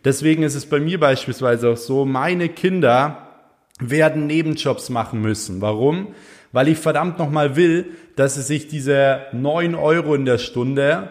Deswegen 0.04 0.44
ist 0.44 0.56
es 0.56 0.66
bei 0.66 0.80
mir 0.80 1.00
beispielsweise 1.00 1.70
auch 1.70 1.78
so, 1.78 2.06
meine 2.06 2.50
Kinder 2.50 3.28
werden 3.80 4.26
Nebenjobs 4.26 4.90
machen 4.90 5.22
müssen. 5.22 5.62
Warum? 5.62 6.10
Weil 6.52 6.68
ich 6.68 6.78
verdammt 6.78 7.20
nochmal 7.20 7.56
will, 7.56 7.86
dass 8.16 8.36
sie 8.36 8.42
sich 8.42 8.68
diese 8.68 9.22
neun 9.34 9.76
Euro 9.76 10.16
in 10.16 10.26
der 10.26 10.38
Stunde 10.40 11.10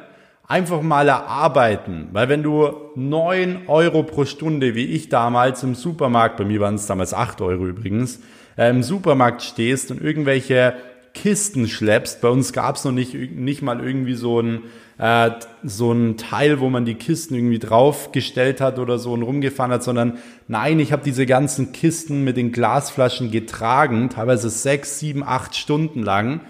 einfach 0.49 0.83
mal 0.83 1.09
erarbeiten. 1.09 2.09
Weil 2.13 2.29
wenn 2.29 2.43
du 2.43 2.71
neun 2.95 3.69
Euro 3.69 4.03
pro 4.03 4.25
Stunde, 4.25 4.75
wie 4.75 4.87
ich 4.87 5.09
damals 5.09 5.63
im 5.63 5.75
Supermarkt, 5.75 6.37
bei 6.37 6.45
mir 6.45 6.61
waren 6.61 6.77
es 6.77 6.87
damals 6.87 7.15
acht 7.15 7.41
Euro 7.41 7.67
übrigens, 7.67 8.21
im 8.57 8.83
Supermarkt 8.83 9.43
stehst 9.43 9.91
und 9.91 10.01
irgendwelche 10.01 10.75
Kisten 11.17 11.67
schleppst. 11.67 12.21
Bei 12.21 12.29
uns 12.29 12.53
gab 12.53 12.77
es 12.77 12.85
noch 12.85 12.93
nicht, 12.93 13.15
nicht 13.15 13.63
mal 13.63 13.83
irgendwie 13.83 14.15
so 14.15 14.41
ein, 14.41 14.65
äh, 14.99 15.31
so 15.63 15.93
ein 15.93 16.17
Teil, 16.17 16.61
wo 16.61 16.69
man 16.69 16.85
die 16.85 16.95
Kisten 16.95 17.35
irgendwie 17.35 17.59
draufgestellt 17.59 18.61
hat 18.61 18.79
oder 18.79 18.99
so 18.99 19.13
und 19.13 19.23
rumgefahren 19.23 19.73
hat, 19.73 19.83
sondern 19.83 20.19
nein, 20.47 20.79
ich 20.79 20.93
habe 20.93 21.03
diese 21.05 21.27
ganzen 21.27 21.73
Kisten 21.73 22.23
mit 22.23 22.37
den 22.37 22.53
Glasflaschen 22.53 23.31
getragen, 23.31 24.11
teilweise 24.11 24.51
sechs, 24.51 24.99
sieben, 24.99 25.23
acht 25.25 25.57
Stunden 25.57 26.03
lang 26.03 26.41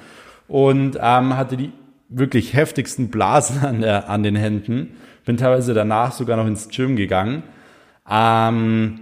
und 0.49 0.99
ähm, 1.01 1.37
hatte 1.37 1.57
die 1.57 1.73
wirklich 2.09 2.55
heftigsten 2.55 3.09
Blasen 3.09 3.65
an, 3.65 3.81
der, 3.81 4.11
an 4.11 4.23
den 4.23 4.37
Händen. 4.37 4.97
Bin 5.25 5.37
teilweise 5.37 5.75
danach 5.75 6.13
sogar 6.13 6.37
noch 6.37 6.47
ins 6.47 6.69
Gym 6.69 6.97
gegangen. 6.97 7.43
Ähm, 8.09 9.01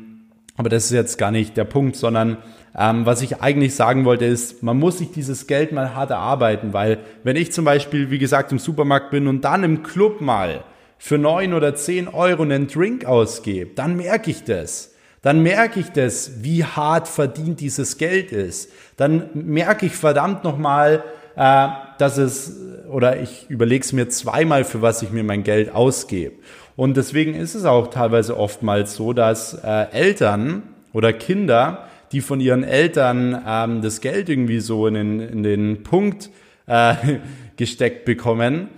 aber 0.57 0.69
das 0.69 0.85
ist 0.85 0.93
jetzt 0.93 1.19
gar 1.19 1.31
nicht 1.31 1.57
der 1.57 1.65
Punkt, 1.65 1.97
sondern 1.97 2.39
ähm, 2.77 3.07
was 3.07 3.23
ich 3.23 3.41
eigentlich 3.41 3.75
sagen 3.75 4.05
wollte 4.05 4.25
ist, 4.25 4.63
man 4.63 4.79
muss 4.79 4.99
sich 4.99 5.13
dieses 5.13 5.47
Geld 5.47 5.73
mal 5.73 5.95
hart 5.95 6.11
erarbeiten, 6.11 6.73
weil 6.73 6.99
wenn 7.23 7.37
ich 7.37 7.53
zum 7.53 7.65
Beispiel, 7.65 8.11
wie 8.11 8.19
gesagt, 8.19 8.51
im 8.53 8.59
Supermarkt 8.59 9.11
bin 9.11 9.29
und 9.29 9.43
dann 9.43 9.63
im 9.63 9.83
Club 9.83 10.21
mal 10.21 10.65
für 10.99 11.19
neun 11.19 11.55
oder 11.55 11.75
zehn 11.75 12.09
Euro 12.09 12.43
einen 12.43 12.67
Drink 12.67 13.05
ausgebe, 13.05 13.71
dann 13.75 13.97
merke 13.97 14.31
ich 14.31 14.45
das. 14.45 14.93
Dann 15.23 15.43
merke 15.43 15.81
ich 15.81 15.91
das, 15.91 16.43
wie 16.43 16.65
hart 16.65 17.09
verdient 17.09 17.61
dieses 17.61 17.97
Geld 17.97 18.31
ist. 18.31 18.71
Dann 18.97 19.31
merke 19.33 19.87
ich 19.87 19.97
verdammt 19.97 20.45
nochmal, 20.45 21.03
äh, 21.37 21.69
dass 21.99 22.19
es, 22.19 22.61
oder 22.91 23.21
ich 23.21 23.49
überlege 23.49 23.85
es 23.85 23.93
mir 23.93 24.09
zweimal, 24.09 24.65
für 24.65 24.83
was 24.83 25.01
ich 25.03 25.11
mir 25.11 25.25
mein 25.25 25.43
Geld 25.43 25.75
ausgebe. 25.75 26.35
Und 26.77 26.97
deswegen 26.97 27.35
ist 27.35 27.55
es 27.55 27.65
auch 27.65 27.89
teilweise 27.89 28.37
oftmals 28.37 28.97
so, 28.97 29.13
dass 29.13 29.55
äh, 29.55 29.87
Eltern 29.93 30.65
oder 30.93 31.13
Kinder 31.13 31.89
die 32.15 32.21
von 32.21 32.41
ihren 32.41 32.63
Eltern 32.63 33.43
ähm, 33.47 33.83
das 33.83 34.01
Geld 34.01 34.29
irgendwie 34.29 34.61
so 34.61 34.87
in 34.87 34.95
den, 34.95 35.21
in 35.21 35.43
den 35.43 35.83
Punkt 35.83 36.31
äh, 36.67 36.95
gesteckt 37.57 38.05
bekommen, 38.05 38.69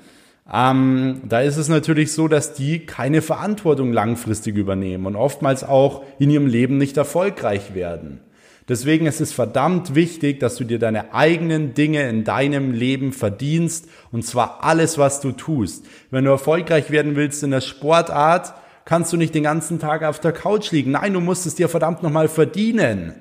ähm, 0.53 1.23
da 1.29 1.41
ist 1.41 1.57
es 1.57 1.69
natürlich 1.69 2.13
so, 2.13 2.29
dass 2.29 2.55
die 2.55 2.87
keine 2.87 3.21
Verantwortung 3.21 3.93
langfristig 3.93 4.57
übernehmen 4.57 5.07
und 5.07 5.17
oftmals 5.17 5.65
auch 5.65 6.05
in 6.19 6.31
ihrem 6.31 6.47
Leben 6.47 6.79
nicht 6.79 6.97
erfolgreich 6.97 7.75
werden. 7.75 8.21
Deswegen 8.69 9.07
ist 9.07 9.21
es 9.21 9.33
verdammt 9.33 9.95
wichtig, 9.95 10.41
dass 10.41 10.57
du 10.57 10.65
dir 10.65 10.79
deine 10.79 11.15
eigenen 11.15 11.75
Dinge 11.75 12.09
in 12.09 12.25
deinem 12.25 12.73
Leben 12.73 13.13
verdienst 13.13 13.89
und 14.13 14.25
zwar 14.25 14.65
alles, 14.65 14.99
was 14.99 15.21
du 15.21 15.33
tust. 15.33 15.85
Wenn 16.11 16.25
du 16.25 16.31
erfolgreich 16.31 16.91
werden 16.91 17.17
willst 17.17 17.43
in 17.43 17.51
der 17.51 17.61
Sportart, 17.61 18.55
kannst 18.85 19.13
du 19.13 19.17
nicht 19.17 19.35
den 19.35 19.43
ganzen 19.43 19.79
Tag 19.79 20.03
auf 20.05 20.21
der 20.21 20.33
Couch 20.33 20.71
liegen. 20.73 20.93
Nein, 20.93 21.13
du 21.13 21.21
musst 21.21 21.47
es 21.47 21.55
dir 21.55 21.69
verdammt 21.69 22.03
nochmal 22.03 22.29
verdienen. 22.29 23.15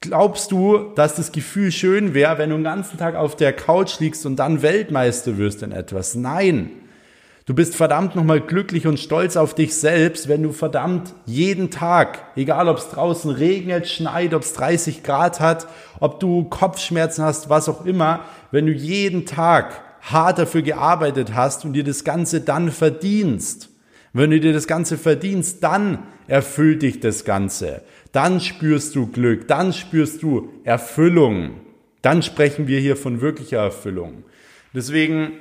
Glaubst 0.00 0.52
du, 0.52 0.92
dass 0.94 1.14
das 1.14 1.32
Gefühl 1.32 1.72
schön 1.72 2.14
wäre, 2.14 2.38
wenn 2.38 2.50
du 2.50 2.56
den 2.56 2.64
ganzen 2.64 2.98
Tag 2.98 3.14
auf 3.14 3.36
der 3.36 3.52
Couch 3.52 3.98
liegst 3.98 4.26
und 4.26 4.36
dann 4.36 4.62
Weltmeister 4.62 5.38
wirst 5.38 5.62
in 5.62 5.72
etwas? 5.72 6.14
Nein. 6.14 6.70
Du 7.46 7.54
bist 7.54 7.76
verdammt 7.76 8.16
nochmal 8.16 8.40
glücklich 8.40 8.88
und 8.88 8.98
stolz 8.98 9.36
auf 9.36 9.54
dich 9.54 9.76
selbst, 9.76 10.28
wenn 10.28 10.42
du 10.42 10.50
verdammt 10.50 11.14
jeden 11.26 11.70
Tag, 11.70 12.24
egal 12.34 12.68
ob 12.68 12.78
es 12.78 12.88
draußen 12.88 13.30
regnet, 13.30 13.86
schneit, 13.86 14.34
ob 14.34 14.42
es 14.42 14.52
30 14.54 15.04
Grad 15.04 15.38
hat, 15.38 15.68
ob 16.00 16.18
du 16.18 16.44
Kopfschmerzen 16.44 17.24
hast, 17.24 17.48
was 17.48 17.68
auch 17.68 17.86
immer, 17.86 18.24
wenn 18.50 18.66
du 18.66 18.72
jeden 18.72 19.26
Tag 19.26 19.80
hart 20.00 20.40
dafür 20.40 20.62
gearbeitet 20.62 21.34
hast 21.34 21.64
und 21.64 21.74
dir 21.74 21.84
das 21.84 22.02
Ganze 22.02 22.40
dann 22.40 22.72
verdienst. 22.72 23.70
Wenn 24.12 24.30
du 24.30 24.40
dir 24.40 24.52
das 24.52 24.66
Ganze 24.66 24.98
verdienst, 24.98 25.62
dann 25.62 25.98
erfüllt 26.26 26.82
dich 26.82 26.98
das 26.98 27.24
Ganze. 27.24 27.82
Dann 28.16 28.40
spürst 28.40 28.96
du 28.96 29.08
Glück, 29.08 29.46
dann 29.46 29.74
spürst 29.74 30.22
du 30.22 30.48
Erfüllung. 30.64 31.60
Dann 32.00 32.22
sprechen 32.22 32.66
wir 32.66 32.80
hier 32.80 32.96
von 32.96 33.20
wirklicher 33.20 33.58
Erfüllung. 33.58 34.24
Deswegen 34.72 35.32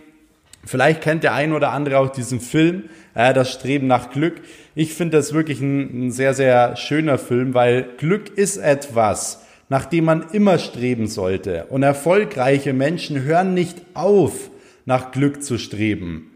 Vielleicht 0.66 1.02
kennt 1.02 1.24
der 1.24 1.34
ein 1.36 1.54
oder 1.54 1.72
andere 1.72 2.00
auch 2.00 2.10
diesen 2.10 2.40
Film, 2.40 2.86
äh, 3.14 3.34
das 3.34 3.54
Streben 3.54 3.86
nach 3.86 4.10
Glück. 4.10 4.42
Ich 4.74 4.96
finde 4.96 5.18
das 5.18 5.32
wirklich 5.32 5.62
ein, 5.62 6.08
ein 6.08 6.12
sehr, 6.12 6.34
sehr 6.34 6.76
schöner 6.76 7.20
Film, 7.20 7.54
weil 7.54 7.84
Glück 7.98 8.36
ist 8.36 8.58
etwas, 8.58 9.46
nach 9.70 9.86
dem 9.86 10.06
man 10.06 10.32
immer 10.32 10.58
streben 10.58 11.06
sollte. 11.06 11.68
Und 11.70 11.84
erfolgreiche 11.84 12.74
Menschen 12.74 13.22
hören 13.22 13.54
nicht 13.54 13.78
auf, 13.94 14.50
nach 14.86 15.12
Glück 15.12 15.44
zu 15.44 15.60
streben, 15.60 16.32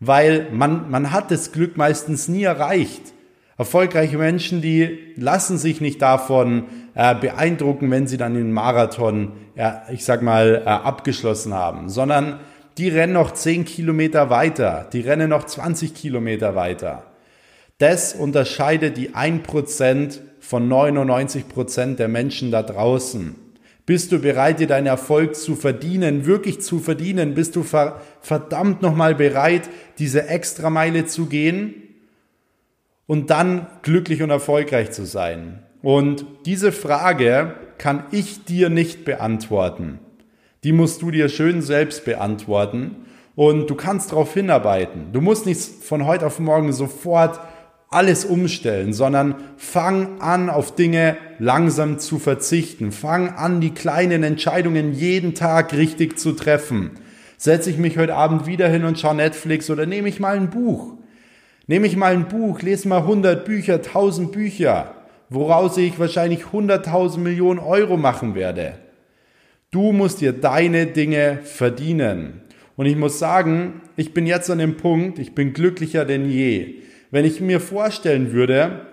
weil 0.00 0.48
man, 0.50 0.90
man 0.90 1.12
hat 1.12 1.30
das 1.30 1.52
Glück 1.52 1.76
meistens 1.76 2.26
nie 2.26 2.42
erreicht. 2.42 3.14
Erfolgreiche 3.58 4.18
Menschen, 4.18 4.62
die 4.62 5.12
lassen 5.16 5.58
sich 5.58 5.80
nicht 5.80 6.00
davon 6.00 6.66
äh, 6.94 7.16
beeindrucken, 7.16 7.90
wenn 7.90 8.06
sie 8.06 8.16
dann 8.16 8.34
den 8.34 8.52
Marathon, 8.52 9.32
ja, 9.56 9.82
ich 9.92 10.04
sag 10.04 10.22
mal, 10.22 10.62
äh, 10.64 10.68
abgeschlossen 10.68 11.52
haben, 11.52 11.88
sondern 11.88 12.38
die 12.78 12.88
rennen 12.88 13.14
noch 13.14 13.32
10 13.32 13.64
Kilometer 13.64 14.30
weiter, 14.30 14.86
die 14.92 15.00
rennen 15.00 15.30
noch 15.30 15.42
20 15.42 15.92
Kilometer 15.92 16.54
weiter. 16.54 17.02
Das 17.78 18.14
unterscheidet 18.14 18.96
die 18.96 19.10
1% 19.10 20.20
von 20.38 20.68
99% 20.68 21.96
der 21.96 22.06
Menschen 22.06 22.52
da 22.52 22.62
draußen. 22.62 23.34
Bist 23.86 24.12
du 24.12 24.20
bereit, 24.20 24.60
dir 24.60 24.68
deinen 24.68 24.86
Erfolg 24.86 25.34
zu 25.34 25.56
verdienen, 25.56 26.26
wirklich 26.26 26.60
zu 26.60 26.78
verdienen? 26.78 27.34
Bist 27.34 27.56
du 27.56 27.64
verdammt 27.64 28.82
nochmal 28.82 29.16
bereit, 29.16 29.68
diese 29.98 30.28
Extrameile 30.28 31.06
zu 31.06 31.26
gehen 31.26 31.87
und 33.08 33.30
dann 33.30 33.66
glücklich 33.82 34.22
und 34.22 34.30
erfolgreich 34.30 34.92
zu 34.92 35.04
sein? 35.04 35.64
Und 35.82 36.24
diese 36.46 36.70
Frage 36.70 37.54
kann 37.78 38.04
ich 38.12 38.44
dir 38.44 38.68
nicht 38.68 39.04
beantworten. 39.04 39.98
Die 40.62 40.72
musst 40.72 41.02
du 41.02 41.10
dir 41.10 41.28
schön 41.28 41.62
selbst 41.62 42.04
beantworten 42.04 42.96
und 43.34 43.70
du 43.70 43.74
kannst 43.74 44.12
darauf 44.12 44.34
hinarbeiten. 44.34 45.12
Du 45.12 45.20
musst 45.20 45.46
nicht 45.46 45.60
von 45.60 46.06
heute 46.06 46.26
auf 46.26 46.38
morgen 46.38 46.72
sofort 46.72 47.40
alles 47.90 48.24
umstellen, 48.24 48.92
sondern 48.92 49.36
fang 49.56 50.20
an, 50.20 50.50
auf 50.50 50.74
Dinge 50.74 51.16
langsam 51.38 51.98
zu 51.98 52.18
verzichten. 52.18 52.92
Fang 52.92 53.30
an, 53.30 53.60
die 53.60 53.70
kleinen 53.70 54.24
Entscheidungen 54.24 54.92
jeden 54.92 55.34
Tag 55.34 55.72
richtig 55.72 56.18
zu 56.18 56.32
treffen. 56.32 56.90
Setze 57.38 57.70
ich 57.70 57.78
mich 57.78 57.96
heute 57.96 58.16
Abend 58.16 58.46
wieder 58.46 58.68
hin 58.68 58.84
und 58.84 58.98
schaue 58.98 59.14
Netflix 59.14 59.70
oder 59.70 59.86
nehme 59.86 60.08
ich 60.08 60.20
mal 60.20 60.36
ein 60.36 60.50
Buch? 60.50 60.94
Nehme 61.70 61.86
ich 61.86 61.96
mal 61.96 62.14
ein 62.14 62.28
Buch, 62.28 62.62
lese 62.62 62.88
mal 62.88 63.02
100 63.02 63.44
Bücher, 63.44 63.74
1000 63.74 64.32
Bücher, 64.32 64.94
woraus 65.28 65.76
ich 65.76 65.98
wahrscheinlich 65.98 66.44
100.000 66.44 67.18
Millionen 67.18 67.60
Euro 67.60 67.98
machen 67.98 68.34
werde. 68.34 68.78
Du 69.70 69.92
musst 69.92 70.22
dir 70.22 70.32
deine 70.32 70.86
Dinge 70.86 71.40
verdienen. 71.44 72.40
Und 72.76 72.86
ich 72.86 72.96
muss 72.96 73.18
sagen, 73.18 73.82
ich 73.96 74.14
bin 74.14 74.26
jetzt 74.26 74.48
an 74.50 74.58
dem 74.58 74.78
Punkt, 74.78 75.18
ich 75.18 75.34
bin 75.34 75.52
glücklicher 75.52 76.06
denn 76.06 76.30
je. 76.30 76.76
Wenn 77.10 77.26
ich 77.26 77.42
mir 77.42 77.60
vorstellen 77.60 78.32
würde, 78.32 78.86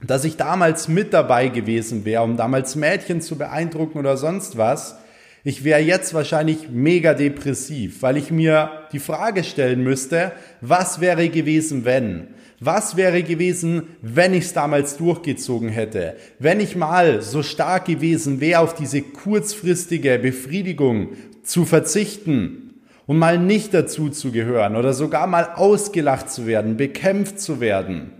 dass 0.00 0.24
ich 0.24 0.36
damals 0.36 0.86
mit 0.86 1.12
dabei 1.12 1.48
gewesen 1.48 2.04
wäre, 2.04 2.22
um 2.22 2.36
damals 2.36 2.76
Mädchen 2.76 3.20
zu 3.20 3.38
beeindrucken 3.38 3.98
oder 3.98 4.16
sonst 4.16 4.56
was, 4.56 4.99
ich 5.42 5.64
wäre 5.64 5.80
jetzt 5.80 6.12
wahrscheinlich 6.12 6.68
mega 6.70 7.14
depressiv, 7.14 8.02
weil 8.02 8.16
ich 8.16 8.30
mir 8.30 8.70
die 8.92 8.98
Frage 8.98 9.42
stellen 9.44 9.82
müsste, 9.82 10.32
was 10.60 11.00
wäre 11.00 11.28
gewesen, 11.28 11.84
wenn? 11.84 12.28
Was 12.62 12.96
wäre 12.96 13.22
gewesen, 13.22 13.84
wenn 14.02 14.34
ich 14.34 14.44
es 14.44 14.52
damals 14.52 14.98
durchgezogen 14.98 15.70
hätte? 15.70 16.16
Wenn 16.38 16.60
ich 16.60 16.76
mal 16.76 17.22
so 17.22 17.42
stark 17.42 17.86
gewesen 17.86 18.40
wäre, 18.40 18.60
auf 18.60 18.74
diese 18.74 19.00
kurzfristige 19.00 20.18
Befriedigung 20.18 21.10
zu 21.42 21.64
verzichten 21.64 22.82
und 23.06 23.18
mal 23.18 23.38
nicht 23.38 23.72
dazu 23.72 24.10
zu 24.10 24.30
gehören 24.30 24.76
oder 24.76 24.92
sogar 24.92 25.26
mal 25.26 25.54
ausgelacht 25.54 26.30
zu 26.30 26.46
werden, 26.46 26.76
bekämpft 26.76 27.40
zu 27.40 27.60
werden. 27.60 28.12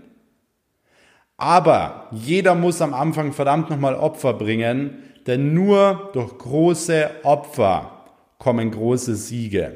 Aber 1.37 2.07
jeder 2.11 2.55
muss 2.55 2.81
am 2.81 2.95
Anfang 2.95 3.33
verdammt 3.33 3.69
nochmal 3.69 3.95
Opfer 3.95 4.33
bringen, 4.33 4.97
denn 5.27 5.53
nur 5.53 6.09
durch 6.13 6.37
große 6.37 7.09
Opfer 7.23 8.05
kommen 8.37 8.71
große 8.71 9.15
Siege. 9.15 9.73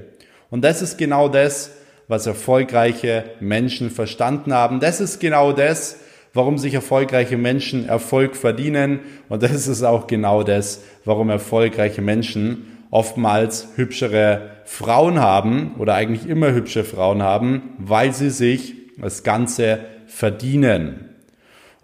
Und 0.49 0.63
das 0.63 0.81
ist 0.81 0.97
genau 0.97 1.29
das, 1.29 1.71
was 2.07 2.27
erfolgreiche 2.27 3.25
Menschen 3.39 3.89
verstanden 3.89 4.53
haben. 4.53 4.79
Das 4.79 5.01
ist 5.01 5.19
genau 5.19 5.51
das, 5.51 5.97
warum 6.33 6.57
sich 6.57 6.73
erfolgreiche 6.73 7.37
Menschen 7.37 7.87
Erfolg 7.87 8.35
verdienen. 8.35 8.99
Und 9.29 9.41
das 9.41 9.67
ist 9.67 9.83
auch 9.83 10.07
genau 10.07 10.43
das, 10.43 10.83
warum 11.03 11.29
erfolgreiche 11.29 12.01
Menschen 12.01 12.85
oftmals 12.91 13.69
hübschere 13.75 14.51
Frauen 14.65 15.19
haben 15.19 15.75
oder 15.79 15.95
eigentlich 15.95 16.27
immer 16.27 16.51
hübsche 16.53 16.83
Frauen 16.83 17.23
haben, 17.23 17.75
weil 17.77 18.13
sie 18.13 18.29
sich 18.29 18.75
das 18.97 19.23
Ganze 19.23 19.79
verdienen. 20.07 21.14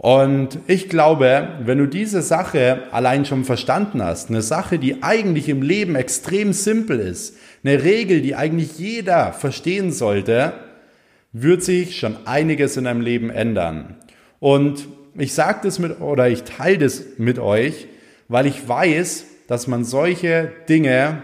Und 0.02 0.58
ich 0.66 0.90
glaube, 0.90 1.50
wenn 1.64 1.78
du 1.78 1.86
diese 1.86 2.24
Sache 2.24 2.86
allein 2.92 3.24
schon 3.24 3.46
verstanden 3.46 4.02
hast, 4.02 4.30
eine 4.30 4.42
Sache, 4.42 4.80
die 4.80 5.04
eigentlich 5.04 5.48
im 5.48 5.62
Leben 5.62 5.94
extrem 5.94 6.54
simpel 6.54 7.00
ist, 7.00 7.38
eine 7.64 7.84
Regel, 7.84 8.24
die 8.24 8.34
eigentlich 8.34 8.80
jeder 8.80 9.32
verstehen 9.32 9.92
sollte, 9.92 10.54
wird 11.34 11.62
sich 11.62 12.00
schon 12.00 12.18
einiges 12.26 12.78
in 12.78 12.86
deinem 12.86 13.02
Leben 13.02 13.30
ändern. 13.30 13.96
Und 14.40 14.88
ich 15.20 15.36
sage 15.36 15.60
das 15.66 15.78
mit 15.78 16.02
oder 16.02 16.30
ich 16.30 16.46
teile 16.46 16.80
das 16.80 17.04
mit 17.20 17.38
euch, 17.38 17.88
weil 18.28 18.48
ich 18.48 18.68
weiß, 18.68 19.26
dass 19.48 19.68
man 19.68 19.84
solche 19.84 20.52
Dinge 20.68 21.22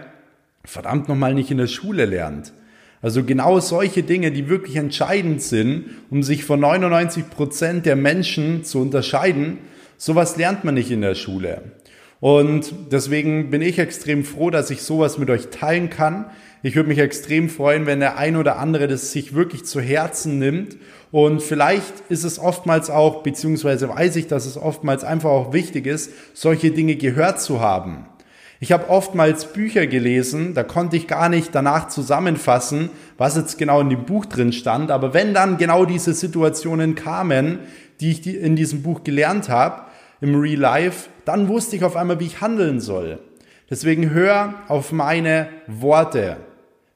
verdammt 0.64 1.08
nochmal 1.08 1.34
nicht 1.34 1.50
in 1.50 1.58
der 1.58 1.66
Schule 1.66 2.04
lernt. 2.04 2.52
Also 3.00 3.22
genau 3.22 3.60
solche 3.60 4.02
Dinge, 4.02 4.32
die 4.32 4.48
wirklich 4.48 4.76
entscheidend 4.76 5.40
sind, 5.42 5.86
um 6.10 6.22
sich 6.22 6.44
von 6.44 6.60
99 6.60 7.30
Prozent 7.30 7.86
der 7.86 7.96
Menschen 7.96 8.64
zu 8.64 8.80
unterscheiden, 8.80 9.58
sowas 9.96 10.36
lernt 10.36 10.64
man 10.64 10.74
nicht 10.74 10.90
in 10.90 11.00
der 11.00 11.14
Schule. 11.14 11.62
Und 12.20 12.74
deswegen 12.90 13.50
bin 13.50 13.62
ich 13.62 13.78
extrem 13.78 14.24
froh, 14.24 14.50
dass 14.50 14.70
ich 14.70 14.82
sowas 14.82 15.18
mit 15.18 15.30
euch 15.30 15.48
teilen 15.48 15.88
kann. 15.88 16.26
Ich 16.64 16.74
würde 16.74 16.88
mich 16.88 16.98
extrem 16.98 17.48
freuen, 17.48 17.86
wenn 17.86 18.00
der 18.00 18.18
ein 18.18 18.36
oder 18.36 18.58
andere 18.58 18.88
das 18.88 19.12
sich 19.12 19.34
wirklich 19.34 19.64
zu 19.64 19.80
Herzen 19.80 20.40
nimmt. 20.40 20.76
Und 21.12 21.42
vielleicht 21.42 21.94
ist 22.08 22.24
es 22.24 22.40
oftmals 22.40 22.90
auch, 22.90 23.22
beziehungsweise 23.22 23.88
weiß 23.88 24.16
ich, 24.16 24.26
dass 24.26 24.46
es 24.46 24.56
oftmals 24.56 25.04
einfach 25.04 25.30
auch 25.30 25.52
wichtig 25.52 25.86
ist, 25.86 26.10
solche 26.34 26.72
Dinge 26.72 26.96
gehört 26.96 27.40
zu 27.40 27.60
haben. 27.60 28.06
Ich 28.60 28.72
habe 28.72 28.90
oftmals 28.90 29.52
Bücher 29.52 29.86
gelesen, 29.86 30.52
da 30.52 30.64
konnte 30.64 30.96
ich 30.96 31.06
gar 31.06 31.28
nicht 31.28 31.54
danach 31.54 31.88
zusammenfassen, 31.88 32.90
was 33.16 33.36
jetzt 33.36 33.56
genau 33.56 33.80
in 33.80 33.90
dem 33.90 34.04
Buch 34.04 34.26
drin 34.26 34.52
stand. 34.52 34.90
Aber 34.90 35.14
wenn 35.14 35.32
dann 35.32 35.58
genau 35.58 35.84
diese 35.84 36.12
Situationen 36.12 36.96
kamen, 36.96 37.60
die 38.00 38.10
ich 38.10 38.26
in 38.26 38.56
diesem 38.56 38.82
Buch 38.82 39.04
gelernt 39.04 39.48
habe, 39.48 39.82
im 40.20 40.34
Real 40.34 40.58
Life, 40.58 41.08
dann 41.24 41.46
wusste 41.46 41.76
ich 41.76 41.84
auf 41.84 41.96
einmal, 41.96 42.18
wie 42.18 42.26
ich 42.26 42.40
handeln 42.40 42.80
soll. 42.80 43.20
Deswegen 43.70 44.10
hör 44.10 44.54
auf 44.66 44.90
meine 44.90 45.48
Worte. 45.68 46.38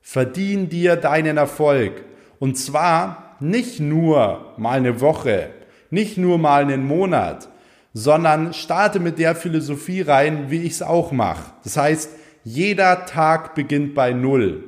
Verdien 0.01 0.69
dir 0.69 0.97
deinen 0.97 1.37
Erfolg. 1.37 2.03
Und 2.41 2.59
zwar 2.59 3.37
nicht 3.39 3.79
nur 3.79 4.55
mal 4.57 4.79
eine 4.79 5.01
Woche, 5.01 5.51
nicht 5.91 6.19
nur 6.19 6.39
mal 6.39 6.63
einen 6.63 6.85
Monat, 6.85 7.49
sondern 7.95 8.55
starte 8.55 9.01
mit 9.01 9.19
der 9.19 9.35
Philosophie 9.35 10.03
rein, 10.03 10.51
wie 10.51 10.63
ich 10.63 10.73
es 10.73 10.83
auch 10.83 11.13
mache. 11.13 11.53
Das 11.65 11.77
heißt, 11.77 12.11
jeder 12.45 13.07
Tag 13.07 13.55
beginnt 13.55 13.95
bei 13.95 14.13
Null. 14.13 14.65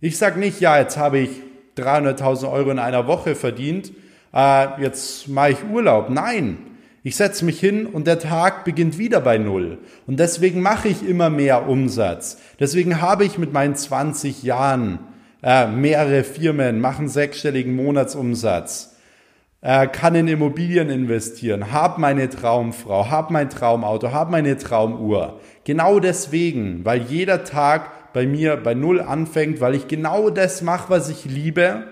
Ich 0.00 0.18
sage 0.18 0.38
nicht, 0.38 0.60
ja, 0.60 0.78
jetzt 0.78 0.96
habe 0.96 1.18
ich 1.18 1.30
300.000 1.76 2.50
Euro 2.50 2.70
in 2.70 2.78
einer 2.78 3.06
Woche 3.06 3.34
verdient, 3.34 3.92
äh, 4.34 4.82
jetzt 4.82 5.28
mache 5.28 5.52
ich 5.52 5.64
Urlaub. 5.70 6.10
Nein, 6.10 6.58
ich 7.02 7.16
setze 7.16 7.44
mich 7.44 7.60
hin 7.60 7.86
und 7.86 8.06
der 8.06 8.18
Tag 8.18 8.64
beginnt 8.64 8.98
wieder 8.98 9.20
bei 9.20 9.38
Null. 9.38 9.78
Und 10.06 10.18
deswegen 10.18 10.60
mache 10.60 10.88
ich 10.88 11.08
immer 11.08 11.30
mehr 11.30 11.68
Umsatz. 11.68 12.38
Deswegen 12.58 13.00
habe 13.00 13.24
ich 13.24 13.38
mit 13.38 13.52
meinen 13.52 13.76
20 13.76 14.42
Jahren 14.42 14.98
äh, 15.42 15.66
mehrere 15.68 16.24
Firmen, 16.24 16.80
machen 16.80 17.08
sechsstelligen 17.08 17.76
Monatsumsatz 17.76 18.95
kann 19.62 20.14
in 20.14 20.28
Immobilien 20.28 20.90
investieren, 20.90 21.72
habe 21.72 22.00
meine 22.00 22.28
Traumfrau, 22.28 23.10
habe 23.10 23.32
mein 23.32 23.50
Traumauto, 23.50 24.12
habe 24.12 24.30
meine 24.30 24.56
Traumuhr. 24.56 25.40
Genau 25.64 25.98
deswegen, 25.98 26.84
weil 26.84 27.02
jeder 27.02 27.42
Tag 27.42 28.12
bei 28.12 28.26
mir 28.26 28.56
bei 28.56 28.74
Null 28.74 29.00
anfängt, 29.00 29.60
weil 29.60 29.74
ich 29.74 29.88
genau 29.88 30.30
das 30.30 30.62
mache, 30.62 30.88
was 30.88 31.08
ich 31.08 31.24
liebe 31.24 31.84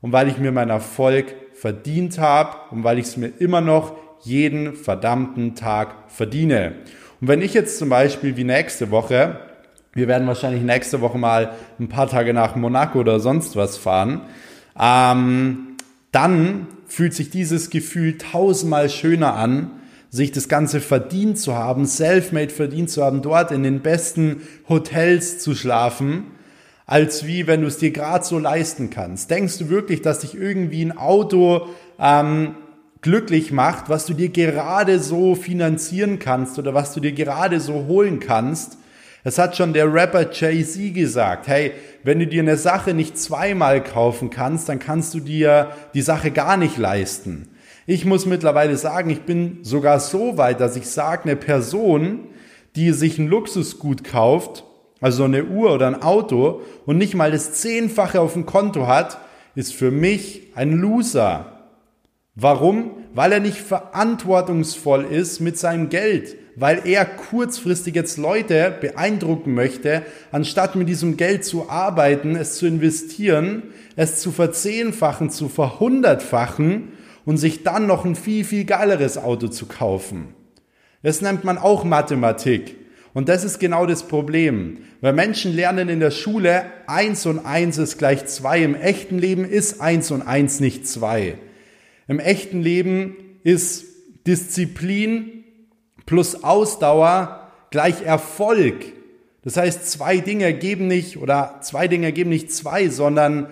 und 0.00 0.12
weil 0.12 0.28
ich 0.28 0.38
mir 0.38 0.52
meinen 0.52 0.70
Erfolg 0.70 1.34
verdient 1.54 2.18
habe 2.18 2.56
und 2.70 2.84
weil 2.84 2.98
ich 2.98 3.06
es 3.06 3.16
mir 3.16 3.32
immer 3.38 3.60
noch 3.60 3.96
jeden 4.20 4.74
verdammten 4.74 5.54
Tag 5.54 5.94
verdiene. 6.08 6.74
Und 7.20 7.28
wenn 7.28 7.42
ich 7.42 7.54
jetzt 7.54 7.78
zum 7.78 7.88
Beispiel 7.88 8.36
wie 8.36 8.44
nächste 8.44 8.90
Woche, 8.90 9.40
wir 9.92 10.08
werden 10.08 10.26
wahrscheinlich 10.26 10.62
nächste 10.62 11.00
Woche 11.00 11.18
mal 11.18 11.52
ein 11.78 11.88
paar 11.88 12.08
Tage 12.08 12.34
nach 12.34 12.54
Monaco 12.56 12.98
oder 12.98 13.20
sonst 13.20 13.56
was 13.56 13.76
fahren, 13.76 14.22
ähm, 14.78 15.73
dann 16.14 16.68
fühlt 16.86 17.14
sich 17.14 17.30
dieses 17.30 17.70
Gefühl 17.70 18.18
tausendmal 18.18 18.88
schöner 18.88 19.34
an, 19.34 19.70
sich 20.10 20.30
das 20.30 20.48
Ganze 20.48 20.80
verdient 20.80 21.38
zu 21.38 21.56
haben, 21.56 21.86
self-made 21.86 22.50
verdient 22.52 22.88
zu 22.88 23.02
haben, 23.02 23.20
dort 23.20 23.50
in 23.50 23.64
den 23.64 23.80
besten 23.80 24.42
Hotels 24.68 25.40
zu 25.40 25.56
schlafen, 25.56 26.26
als 26.86 27.26
wie 27.26 27.48
wenn 27.48 27.62
du 27.62 27.66
es 27.66 27.78
dir 27.78 27.90
gerade 27.90 28.24
so 28.24 28.38
leisten 28.38 28.90
kannst. 28.90 29.30
Denkst 29.30 29.58
du 29.58 29.68
wirklich, 29.70 30.02
dass 30.02 30.20
dich 30.20 30.36
irgendwie 30.36 30.84
ein 30.84 30.96
Auto 30.96 31.66
ähm, 31.98 32.54
glücklich 33.00 33.50
macht, 33.50 33.88
was 33.88 34.06
du 34.06 34.14
dir 34.14 34.28
gerade 34.28 35.00
so 35.00 35.34
finanzieren 35.34 36.20
kannst 36.20 36.60
oder 36.60 36.74
was 36.74 36.94
du 36.94 37.00
dir 37.00 37.12
gerade 37.12 37.58
so 37.58 37.86
holen 37.86 38.20
kannst? 38.20 38.78
Es 39.26 39.38
hat 39.38 39.56
schon 39.56 39.72
der 39.72 39.92
Rapper 39.92 40.30
Jay-Z 40.30 40.92
gesagt, 40.92 41.48
hey, 41.48 41.72
wenn 42.02 42.18
du 42.18 42.26
dir 42.26 42.42
eine 42.42 42.58
Sache 42.58 42.92
nicht 42.92 43.18
zweimal 43.18 43.82
kaufen 43.82 44.28
kannst, 44.28 44.68
dann 44.68 44.78
kannst 44.78 45.14
du 45.14 45.20
dir 45.20 45.70
die 45.94 46.02
Sache 46.02 46.30
gar 46.30 46.58
nicht 46.58 46.76
leisten. 46.76 47.48
Ich 47.86 48.04
muss 48.04 48.26
mittlerweile 48.26 48.76
sagen, 48.76 49.08
ich 49.08 49.22
bin 49.22 49.60
sogar 49.62 49.98
so 49.98 50.36
weit, 50.36 50.60
dass 50.60 50.76
ich 50.76 50.88
sage, 50.88 51.22
eine 51.24 51.36
Person, 51.36 52.20
die 52.76 52.92
sich 52.92 53.18
ein 53.18 53.28
Luxusgut 53.28 54.04
kauft, 54.04 54.64
also 55.00 55.24
eine 55.24 55.44
Uhr 55.44 55.72
oder 55.72 55.86
ein 55.86 56.02
Auto 56.02 56.60
und 56.84 56.98
nicht 56.98 57.14
mal 57.14 57.30
das 57.30 57.54
Zehnfache 57.54 58.20
auf 58.20 58.34
dem 58.34 58.44
Konto 58.44 58.86
hat, 58.86 59.18
ist 59.54 59.72
für 59.72 59.90
mich 59.90 60.52
ein 60.54 60.72
Loser. 60.72 61.70
Warum? 62.34 62.90
Weil 63.14 63.32
er 63.32 63.40
nicht 63.40 63.58
verantwortungsvoll 63.58 65.04
ist 65.04 65.40
mit 65.40 65.56
seinem 65.56 65.88
Geld, 65.88 66.36
weil 66.56 66.82
er 66.84 67.04
kurzfristig 67.04 67.94
jetzt 67.94 68.16
Leute 68.18 68.74
beeindrucken 68.80 69.54
möchte, 69.54 70.02
anstatt 70.30 70.76
mit 70.76 70.88
diesem 70.88 71.16
Geld 71.16 71.44
zu 71.44 71.68
arbeiten, 71.68 72.36
es 72.36 72.56
zu 72.56 72.66
investieren, 72.66 73.64
es 73.96 74.20
zu 74.20 74.32
verzehnfachen, 74.32 75.30
zu 75.30 75.48
verhundertfachen 75.48 76.92
und 77.24 77.38
sich 77.38 77.62
dann 77.62 77.86
noch 77.86 78.04
ein 78.04 78.16
viel, 78.16 78.44
viel 78.44 78.64
geileres 78.64 79.18
Auto 79.18 79.48
zu 79.48 79.66
kaufen. 79.66 80.34
Das 81.02 81.20
nennt 81.20 81.44
man 81.44 81.58
auch 81.58 81.84
Mathematik. 81.84 82.76
Und 83.12 83.28
das 83.28 83.44
ist 83.44 83.60
genau 83.60 83.86
das 83.86 84.08
Problem. 84.08 84.78
Weil 85.00 85.12
Menschen 85.12 85.54
lernen 85.54 85.88
in 85.88 86.00
der 86.00 86.10
Schule, 86.10 86.64
eins 86.86 87.26
und 87.26 87.38
eins 87.38 87.78
ist 87.78 87.98
gleich 87.98 88.26
zwei. 88.26 88.62
Im 88.62 88.74
echten 88.74 89.18
Leben 89.18 89.44
ist 89.44 89.80
eins 89.80 90.10
und 90.10 90.22
eins 90.22 90.60
nicht 90.60 90.88
zwei. 90.88 91.36
Im 92.08 92.18
echten 92.18 92.60
Leben 92.60 93.16
ist 93.44 93.84
Disziplin 94.26 95.33
plus 96.06 96.42
Ausdauer 96.44 97.48
gleich 97.70 98.02
Erfolg. 98.02 98.84
Das 99.42 99.56
heißt, 99.56 99.90
zwei 99.90 100.18
Dinge 100.18 100.52
geben 100.54 100.86
nicht, 100.86 101.18
oder 101.18 101.58
zwei 101.60 101.88
Dinge 101.88 102.12
geben 102.12 102.30
nicht 102.30 102.52
zwei, 102.52 102.88
sondern 102.88 103.48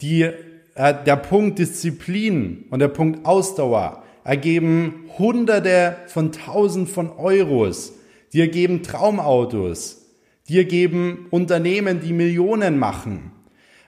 die, 0.00 0.22
äh, 0.22 0.94
der 1.04 1.16
Punkt 1.16 1.58
Disziplin 1.58 2.64
und 2.70 2.78
der 2.78 2.88
Punkt 2.88 3.26
Ausdauer 3.26 4.02
ergeben 4.24 5.08
Hunderte 5.18 5.96
von 6.06 6.32
Tausend 6.32 6.88
von 6.88 7.10
Euros 7.10 7.92
dir 8.32 8.48
geben 8.48 8.82
Traumautos, 8.82 10.02
dir 10.48 10.64
geben 10.64 11.26
Unternehmen, 11.30 12.00
die 12.00 12.12
Millionen 12.12 12.78
machen. 12.78 13.32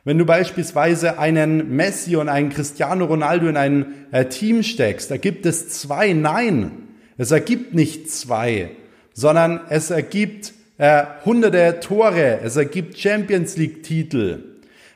Wenn 0.04 0.16
du 0.16 0.24
beispielsweise 0.24 1.18
einen 1.18 1.76
Messi 1.76 2.16
und 2.16 2.30
einen 2.30 2.48
Cristiano 2.48 3.04
Ronaldo 3.04 3.46
in 3.48 3.58
ein 3.58 3.86
äh, 4.10 4.24
Team 4.26 4.62
steckst, 4.62 5.10
da 5.10 5.18
gibt 5.18 5.44
es 5.44 5.68
zwei. 5.68 6.14
Nein, 6.14 6.87
es 7.18 7.32
ergibt 7.32 7.74
nicht 7.74 8.10
zwei, 8.10 8.70
sondern 9.12 9.60
es 9.68 9.90
ergibt 9.90 10.54
äh, 10.78 11.02
hunderte 11.24 11.80
Tore, 11.80 12.40
es 12.42 12.56
ergibt 12.56 12.96
Champions 12.96 13.56
League 13.56 13.82
Titel. 13.82 14.44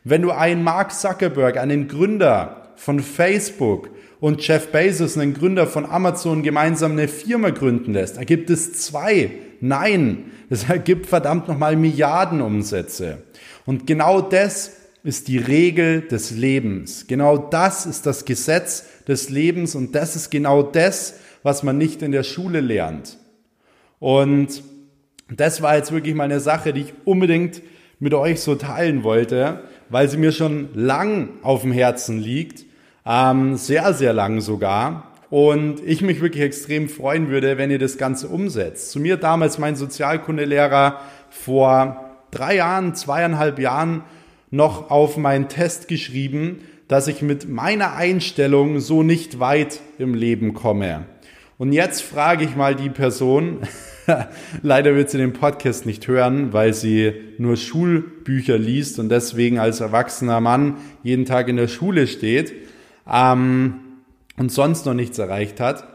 Wenn 0.05 0.23
du 0.23 0.31
einen 0.31 0.63
Mark 0.63 0.93
Zuckerberg, 0.93 1.59
einen 1.59 1.89
Gründer 1.89 2.73
von 2.77 3.01
Facebook 3.01 3.91
und 4.21 4.47
Jeff 4.47 4.69
Bezos, 4.69 5.19
einen 5.19 5.35
Gründer 5.35 5.67
von 5.67 5.85
Amazon, 5.85 6.45
gemeinsam 6.45 6.93
eine 6.93 7.09
Firma 7.09 7.51
gründen 7.51 7.93
lässt, 7.93 8.17
ergibt 8.17 8.49
es 8.51 8.73
zwei. 8.75 9.33
Nein, 9.61 10.31
es 10.49 10.65
ergibt 10.69 11.07
verdammt 11.07 11.49
nochmal 11.49 11.77
Milliardenumsätze. 11.77 13.19
Und 13.67 13.87
genau 13.87 14.21
das 14.21 14.73
ist 15.03 15.27
die 15.27 15.39
Regel 15.39 16.03
des 16.03 16.31
Lebens. 16.31 17.07
Genau 17.09 17.37
das 17.37 17.87
ist 17.87 18.07
das 18.07 18.25
Gesetz 18.25 18.85
des 19.09 19.31
Lebens 19.31 19.75
und 19.75 19.97
das 19.97 20.15
ist 20.15 20.31
genau 20.31 20.63
das, 20.63 21.15
was 21.43 21.63
man 21.63 21.79
nicht 21.79 22.03
in 22.03 22.13
der 22.13 22.23
Schule 22.23 22.61
lernt. 22.61 23.19
Und 23.99 24.63
das 25.31 25.63
war 25.63 25.77
jetzt 25.77 25.93
wirklich 25.93 26.15
mal 26.15 26.25
eine 26.25 26.41
Sache, 26.41 26.73
die 26.73 26.83
ich 26.83 26.95
unbedingt 27.05 27.63
mit 27.99 28.15
euch 28.15 28.41
so 28.41 28.55
teilen 28.55 29.05
wollte, 29.05 29.63
weil 29.89 30.09
sie 30.09 30.17
mir 30.17 30.33
schon 30.33 30.69
lang 30.75 31.29
auf 31.43 31.63
dem 31.63 31.73
Herzen 31.73 32.19
liegt 32.19 32.65
ähm, 33.07 33.57
sehr, 33.57 33.93
sehr 33.95 34.13
lang 34.13 34.41
sogar. 34.41 35.09
Und 35.31 35.81
ich 35.85 36.03
mich 36.03 36.21
wirklich 36.21 36.43
extrem 36.43 36.89
freuen 36.89 37.31
würde, 37.31 37.57
wenn 37.57 37.71
ihr 37.71 37.79
das 37.79 37.97
Ganze 37.97 38.29
umsetzt. 38.29 38.91
Zu 38.91 39.01
mir 39.01 39.17
damals 39.17 39.59
mein 39.59 39.77
Sozialkundelehrer 39.77 41.01
vor 41.31 42.11
drei 42.31 42.57
Jahren, 42.57 42.95
zweieinhalb 42.95 43.59
Jahren 43.59 44.03
noch 44.51 44.91
auf 44.91 45.17
meinen 45.17 45.49
Test 45.49 45.89
geschrieben, 45.89 46.61
dass 46.87 47.09
ich 47.09 47.23
mit 47.23 47.49
meiner 47.49 47.95
Einstellung 47.95 48.81
so 48.81 49.03
nicht 49.03 49.41
weit 49.41 49.81
im 49.99 50.13
Leben 50.13 50.53
komme. 50.53 51.07
Und 51.63 51.73
jetzt 51.73 52.03
frage 52.03 52.45
ich 52.45 52.57
mal 52.57 52.75
die 52.75 52.91
Person, 52.91 53.61
leider 54.63 54.97
wird 54.97 55.11
sie 55.11 55.19
den 55.19 55.33
Podcast 55.33 55.87
nicht 55.87 56.09
hören, 56.09 56.53
weil 56.53 56.75
sie 56.75 57.13
nur 57.39 57.57
Schulbücher 57.57 58.59
liest 58.59 58.99
und 58.99 59.11
deswegen 59.11 59.61
als 59.61 59.79
erwachsener 59.79 60.41
Mann 60.41 60.79
jeden 61.05 61.25
Tag 61.25 61.47
in 61.47 61.57
der 61.57 61.69
Schule 61.69 62.09
steht 62.09 62.53
ähm, 63.09 63.75
und 64.37 64.51
sonst 64.51 64.87
noch 64.87 64.95
nichts 64.95 65.21
erreicht 65.21 65.61
hat. 65.61 65.87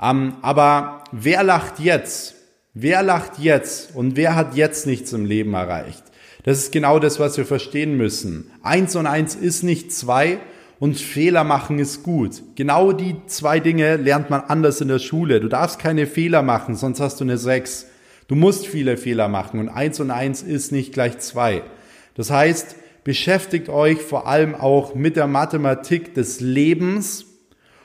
Ähm, 0.00 0.36
aber 0.40 1.04
wer 1.12 1.42
lacht 1.42 1.78
jetzt? 1.78 2.34
Wer 2.72 3.02
lacht 3.02 3.38
jetzt 3.38 3.94
und 3.94 4.16
wer 4.16 4.34
hat 4.34 4.56
jetzt 4.56 4.86
nichts 4.86 5.12
im 5.12 5.26
Leben 5.26 5.52
erreicht? 5.52 6.04
Das 6.44 6.56
ist 6.56 6.72
genau 6.72 6.98
das, 6.98 7.20
was 7.20 7.36
wir 7.36 7.44
verstehen 7.44 7.98
müssen. 7.98 8.50
Eins 8.62 8.96
und 8.96 9.06
eins 9.06 9.34
ist 9.34 9.62
nicht 9.62 9.92
zwei 9.92 10.38
und 10.82 10.98
Fehler 10.98 11.44
machen 11.44 11.78
ist 11.78 12.02
gut. 12.02 12.42
Genau 12.56 12.90
die 12.90 13.14
zwei 13.26 13.60
Dinge 13.60 13.94
lernt 13.94 14.30
man 14.30 14.40
anders 14.40 14.80
in 14.80 14.88
der 14.88 14.98
Schule. 14.98 15.38
Du 15.38 15.46
darfst 15.46 15.78
keine 15.78 16.08
Fehler 16.08 16.42
machen, 16.42 16.74
sonst 16.74 16.98
hast 16.98 17.20
du 17.20 17.24
eine 17.24 17.38
sechs. 17.38 17.86
Du 18.26 18.34
musst 18.34 18.66
viele 18.66 18.96
Fehler 18.96 19.28
machen 19.28 19.60
und 19.60 19.68
eins 19.68 20.00
und 20.00 20.10
eins 20.10 20.42
ist 20.42 20.72
nicht 20.72 20.92
gleich 20.92 21.18
zwei. 21.18 21.62
Das 22.16 22.32
heißt, 22.32 22.74
beschäftigt 23.04 23.68
euch 23.68 23.98
vor 23.98 24.26
allem 24.26 24.56
auch 24.56 24.96
mit 24.96 25.14
der 25.14 25.28
Mathematik 25.28 26.14
des 26.14 26.40
Lebens 26.40 27.26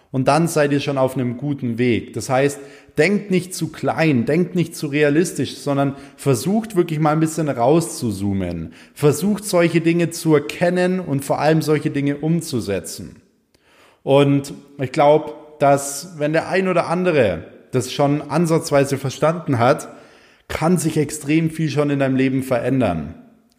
und 0.10 0.28
dann 0.28 0.48
seid 0.48 0.72
ihr 0.72 0.80
schon 0.80 0.98
auf 0.98 1.14
einem 1.14 1.38
guten 1.38 1.78
Weg. 1.78 2.14
Das 2.14 2.32
heißt, 2.32 2.60
denkt 2.98 3.32
nicht 3.32 3.54
zu 3.54 3.68
klein, 3.72 4.26
denkt 4.26 4.56
nicht 4.56 4.76
zu 4.76 4.88
realistisch, 4.88 5.58
sondern 5.58 5.96
versucht 6.16 6.76
wirklich 6.76 7.00
mal 7.00 7.12
ein 7.12 7.20
bisschen 7.20 7.50
rauszuzoomen. 7.50 8.74
Versucht 8.94 9.46
solche 9.46 9.82
Dinge 9.82 10.10
zu 10.10 10.34
erkennen 10.34 11.00
und 11.00 11.24
vor 11.24 11.40
allem 11.40 11.62
solche 11.62 11.92
Dinge 11.92 12.18
umzusetzen. 12.18 13.18
Und 14.04 14.54
ich 14.80 14.92
glaube, 14.92 15.34
dass 15.60 16.16
wenn 16.18 16.34
der 16.34 16.50
ein 16.50 16.68
oder 16.68 16.88
andere 16.88 17.46
das 17.72 17.92
schon 17.92 18.22
ansatzweise 18.22 18.98
verstanden 18.98 19.60
hat, 19.60 19.90
kann 20.48 20.78
sich 20.78 20.98
extrem 20.98 21.50
viel 21.50 21.70
schon 21.70 21.90
in 21.90 22.00
deinem 22.00 22.16
Leben 22.16 22.42
verändern. 22.42 23.16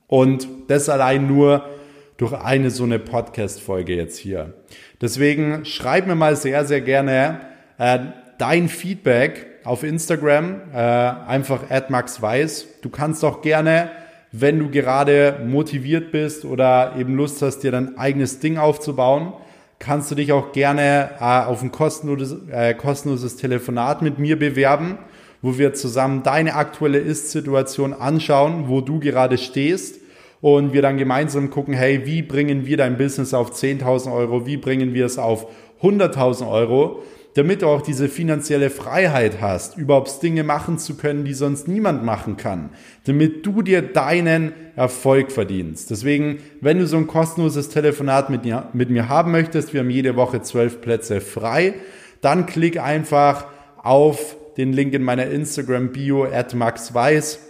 Und 0.07 0.49
das 0.69 0.89
allein 0.89 1.27
nur 1.27 1.69
durch 2.17 2.33
eine 2.33 2.71
so 2.71 2.85
eine 2.85 2.99
Podcast-Folge 2.99 3.95
jetzt 3.95 4.19
hier. 4.19 4.55
Deswegen 5.01 5.65
schreib 5.65 6.07
mir 6.07 6.15
mal 6.15 6.35
sehr, 6.35 6.65
sehr 6.65 6.81
gerne 6.81 7.41
äh, 7.79 7.99
dein 8.39 8.69
Feedback 8.69 9.47
auf 9.65 9.83
Instagram, 9.83 10.63
äh, 10.73 10.79
einfach 10.79 11.63
@maxweiss. 11.89 12.67
Du 12.83 12.89
kannst 12.89 13.25
auch 13.25 13.43
gerne, 13.43 13.91
wenn 14.33 14.59
du 14.59 14.71
gerade 14.71 15.41
motiviert 15.47 16.13
bist 16.13 16.45
oder 16.45 16.95
eben 16.99 17.17
Lust 17.17 17.43
hast, 17.43 17.61
dir 17.61 17.73
dein 17.73 17.99
eigenes 17.99 18.41
Ding 18.41 18.57
aufzubauen, 18.57 19.33
kannst 19.79 20.11
du 20.11 20.15
dich 20.15 20.33
auch 20.33 20.53
gerne 20.53 21.11
äh, 21.21 21.23
auf 21.23 21.63
ein 21.63 21.73
kostenloses, 21.73 22.49
äh, 22.51 22.75
kostenloses 22.75 23.37
Telefonat 23.37 24.03
mit 24.03 24.19
mir 24.19 24.39
bewerben 24.39 24.99
wo 25.43 25.59
wir 25.59 25.75
zusammen 25.75 26.23
deine 26.23 26.55
aktuelle 26.55 26.99
Ist-Situation 26.99 27.93
anschauen, 27.93 28.65
wo 28.69 28.81
du 28.81 28.99
gerade 28.99 29.39
stehst 29.39 30.01
und 30.41 30.73
wir 30.73 30.83
dann 30.83 30.99
gemeinsam 30.99 31.51
gucken, 31.51 31.75
hey, 31.75 32.07
wie 32.07 32.23
bringen 32.23 32.67
wir 32.67 32.77
dein 32.77 32.97
Business 32.97 33.35
auf 33.35 33.53
10.000 33.53 34.13
Euro, 34.13 34.47
wie 34.47 34.57
bringen 34.57 34.95
wir 34.95 35.07
es 35.07 35.19
auf 35.19 35.47
100.000 35.83 36.49
Euro, 36.51 37.03
damit 37.35 37.63
du 37.63 37.67
auch 37.67 37.83
diese 37.83 38.09
finanzielle 38.09 38.71
Freiheit 38.71 39.41
hast, 39.41 39.77
überhaupt 39.77 40.23
Dinge 40.23 40.43
machen 40.43 40.79
zu 40.79 40.97
können, 40.97 41.25
die 41.25 41.35
sonst 41.35 41.69
niemand 41.69 42.05
machen 42.05 42.37
kann, 42.37 42.71
damit 43.05 43.47
du 43.47 43.63
dir 43.63 43.83
deinen 43.83 44.53
Erfolg 44.77 45.31
verdienst. 45.31 45.91
Deswegen, 45.91 46.39
wenn 46.61 46.79
du 46.79 46.87
so 46.87 46.97
ein 46.97 47.07
kostenloses 47.07 47.69
Telefonat 47.69 48.31
mit 48.31 48.45
mir, 48.45 48.69
mit 48.73 48.91
mir 48.91 49.09
haben 49.09 49.31
möchtest, 49.31 49.73
wir 49.73 49.81
haben 49.81 49.91
jede 49.91 50.17
Woche 50.17 50.43
zwölf 50.43 50.81
Plätze 50.81 51.21
frei, 51.21 51.75
dann 52.21 52.47
klick 52.47 52.81
einfach 52.81 53.47
auf 53.77 54.37
den 54.57 54.73
Link 54.73 54.93
in 54.95 55.03
meiner 55.05 55.27
Instagram-Bio 55.27 56.25
at 56.25 56.55
maxweiss. 56.55 57.41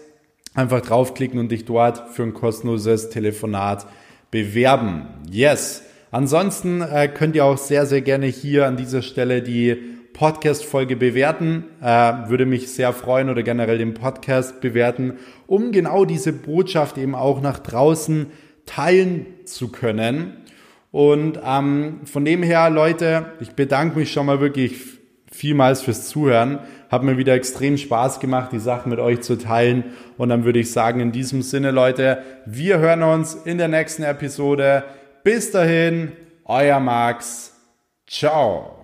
Einfach 0.54 0.80
draufklicken 0.80 1.38
und 1.38 1.50
dich 1.50 1.64
dort 1.64 2.10
für 2.14 2.24
ein 2.24 2.34
kostenloses 2.34 3.10
Telefonat 3.10 3.86
bewerben. 4.30 5.06
Yes. 5.30 5.82
Ansonsten 6.10 6.80
äh, 6.80 7.08
könnt 7.08 7.36
ihr 7.36 7.44
auch 7.44 7.58
sehr, 7.58 7.84
sehr 7.84 8.00
gerne 8.00 8.26
hier 8.26 8.66
an 8.66 8.76
dieser 8.76 9.02
Stelle 9.02 9.42
die 9.42 9.76
Podcast-Folge 10.14 10.96
bewerten. 10.96 11.64
Äh, 11.82 12.28
würde 12.28 12.46
mich 12.46 12.72
sehr 12.72 12.92
freuen 12.92 13.28
oder 13.28 13.42
generell 13.42 13.78
den 13.78 13.94
Podcast 13.94 14.60
bewerten, 14.60 15.18
um 15.46 15.70
genau 15.70 16.04
diese 16.04 16.32
Botschaft 16.32 16.98
eben 16.98 17.14
auch 17.14 17.40
nach 17.40 17.58
draußen 17.58 18.26
teilen 18.64 19.26
zu 19.44 19.68
können. 19.68 20.38
Und 20.90 21.38
ähm, 21.44 22.00
von 22.04 22.24
dem 22.24 22.42
her, 22.42 22.70
Leute, 22.70 23.26
ich 23.40 23.50
bedanke 23.50 23.98
mich 23.98 24.10
schon 24.10 24.26
mal 24.26 24.40
wirklich 24.40 24.98
vielmals 25.30 25.82
fürs 25.82 26.08
Zuhören. 26.08 26.58
Hat 26.90 27.02
mir 27.02 27.18
wieder 27.18 27.34
extrem 27.34 27.76
Spaß 27.76 28.18
gemacht, 28.18 28.50
die 28.52 28.58
Sachen 28.58 28.88
mit 28.90 28.98
euch 28.98 29.20
zu 29.20 29.36
teilen. 29.36 29.84
Und 30.16 30.30
dann 30.30 30.44
würde 30.44 30.58
ich 30.58 30.72
sagen, 30.72 31.00
in 31.00 31.12
diesem 31.12 31.42
Sinne, 31.42 31.70
Leute, 31.70 32.22
wir 32.46 32.78
hören 32.78 33.02
uns 33.02 33.34
in 33.34 33.58
der 33.58 33.68
nächsten 33.68 34.02
Episode. 34.02 34.84
Bis 35.22 35.50
dahin, 35.50 36.12
euer 36.44 36.80
Max. 36.80 37.52
Ciao. 38.06 38.77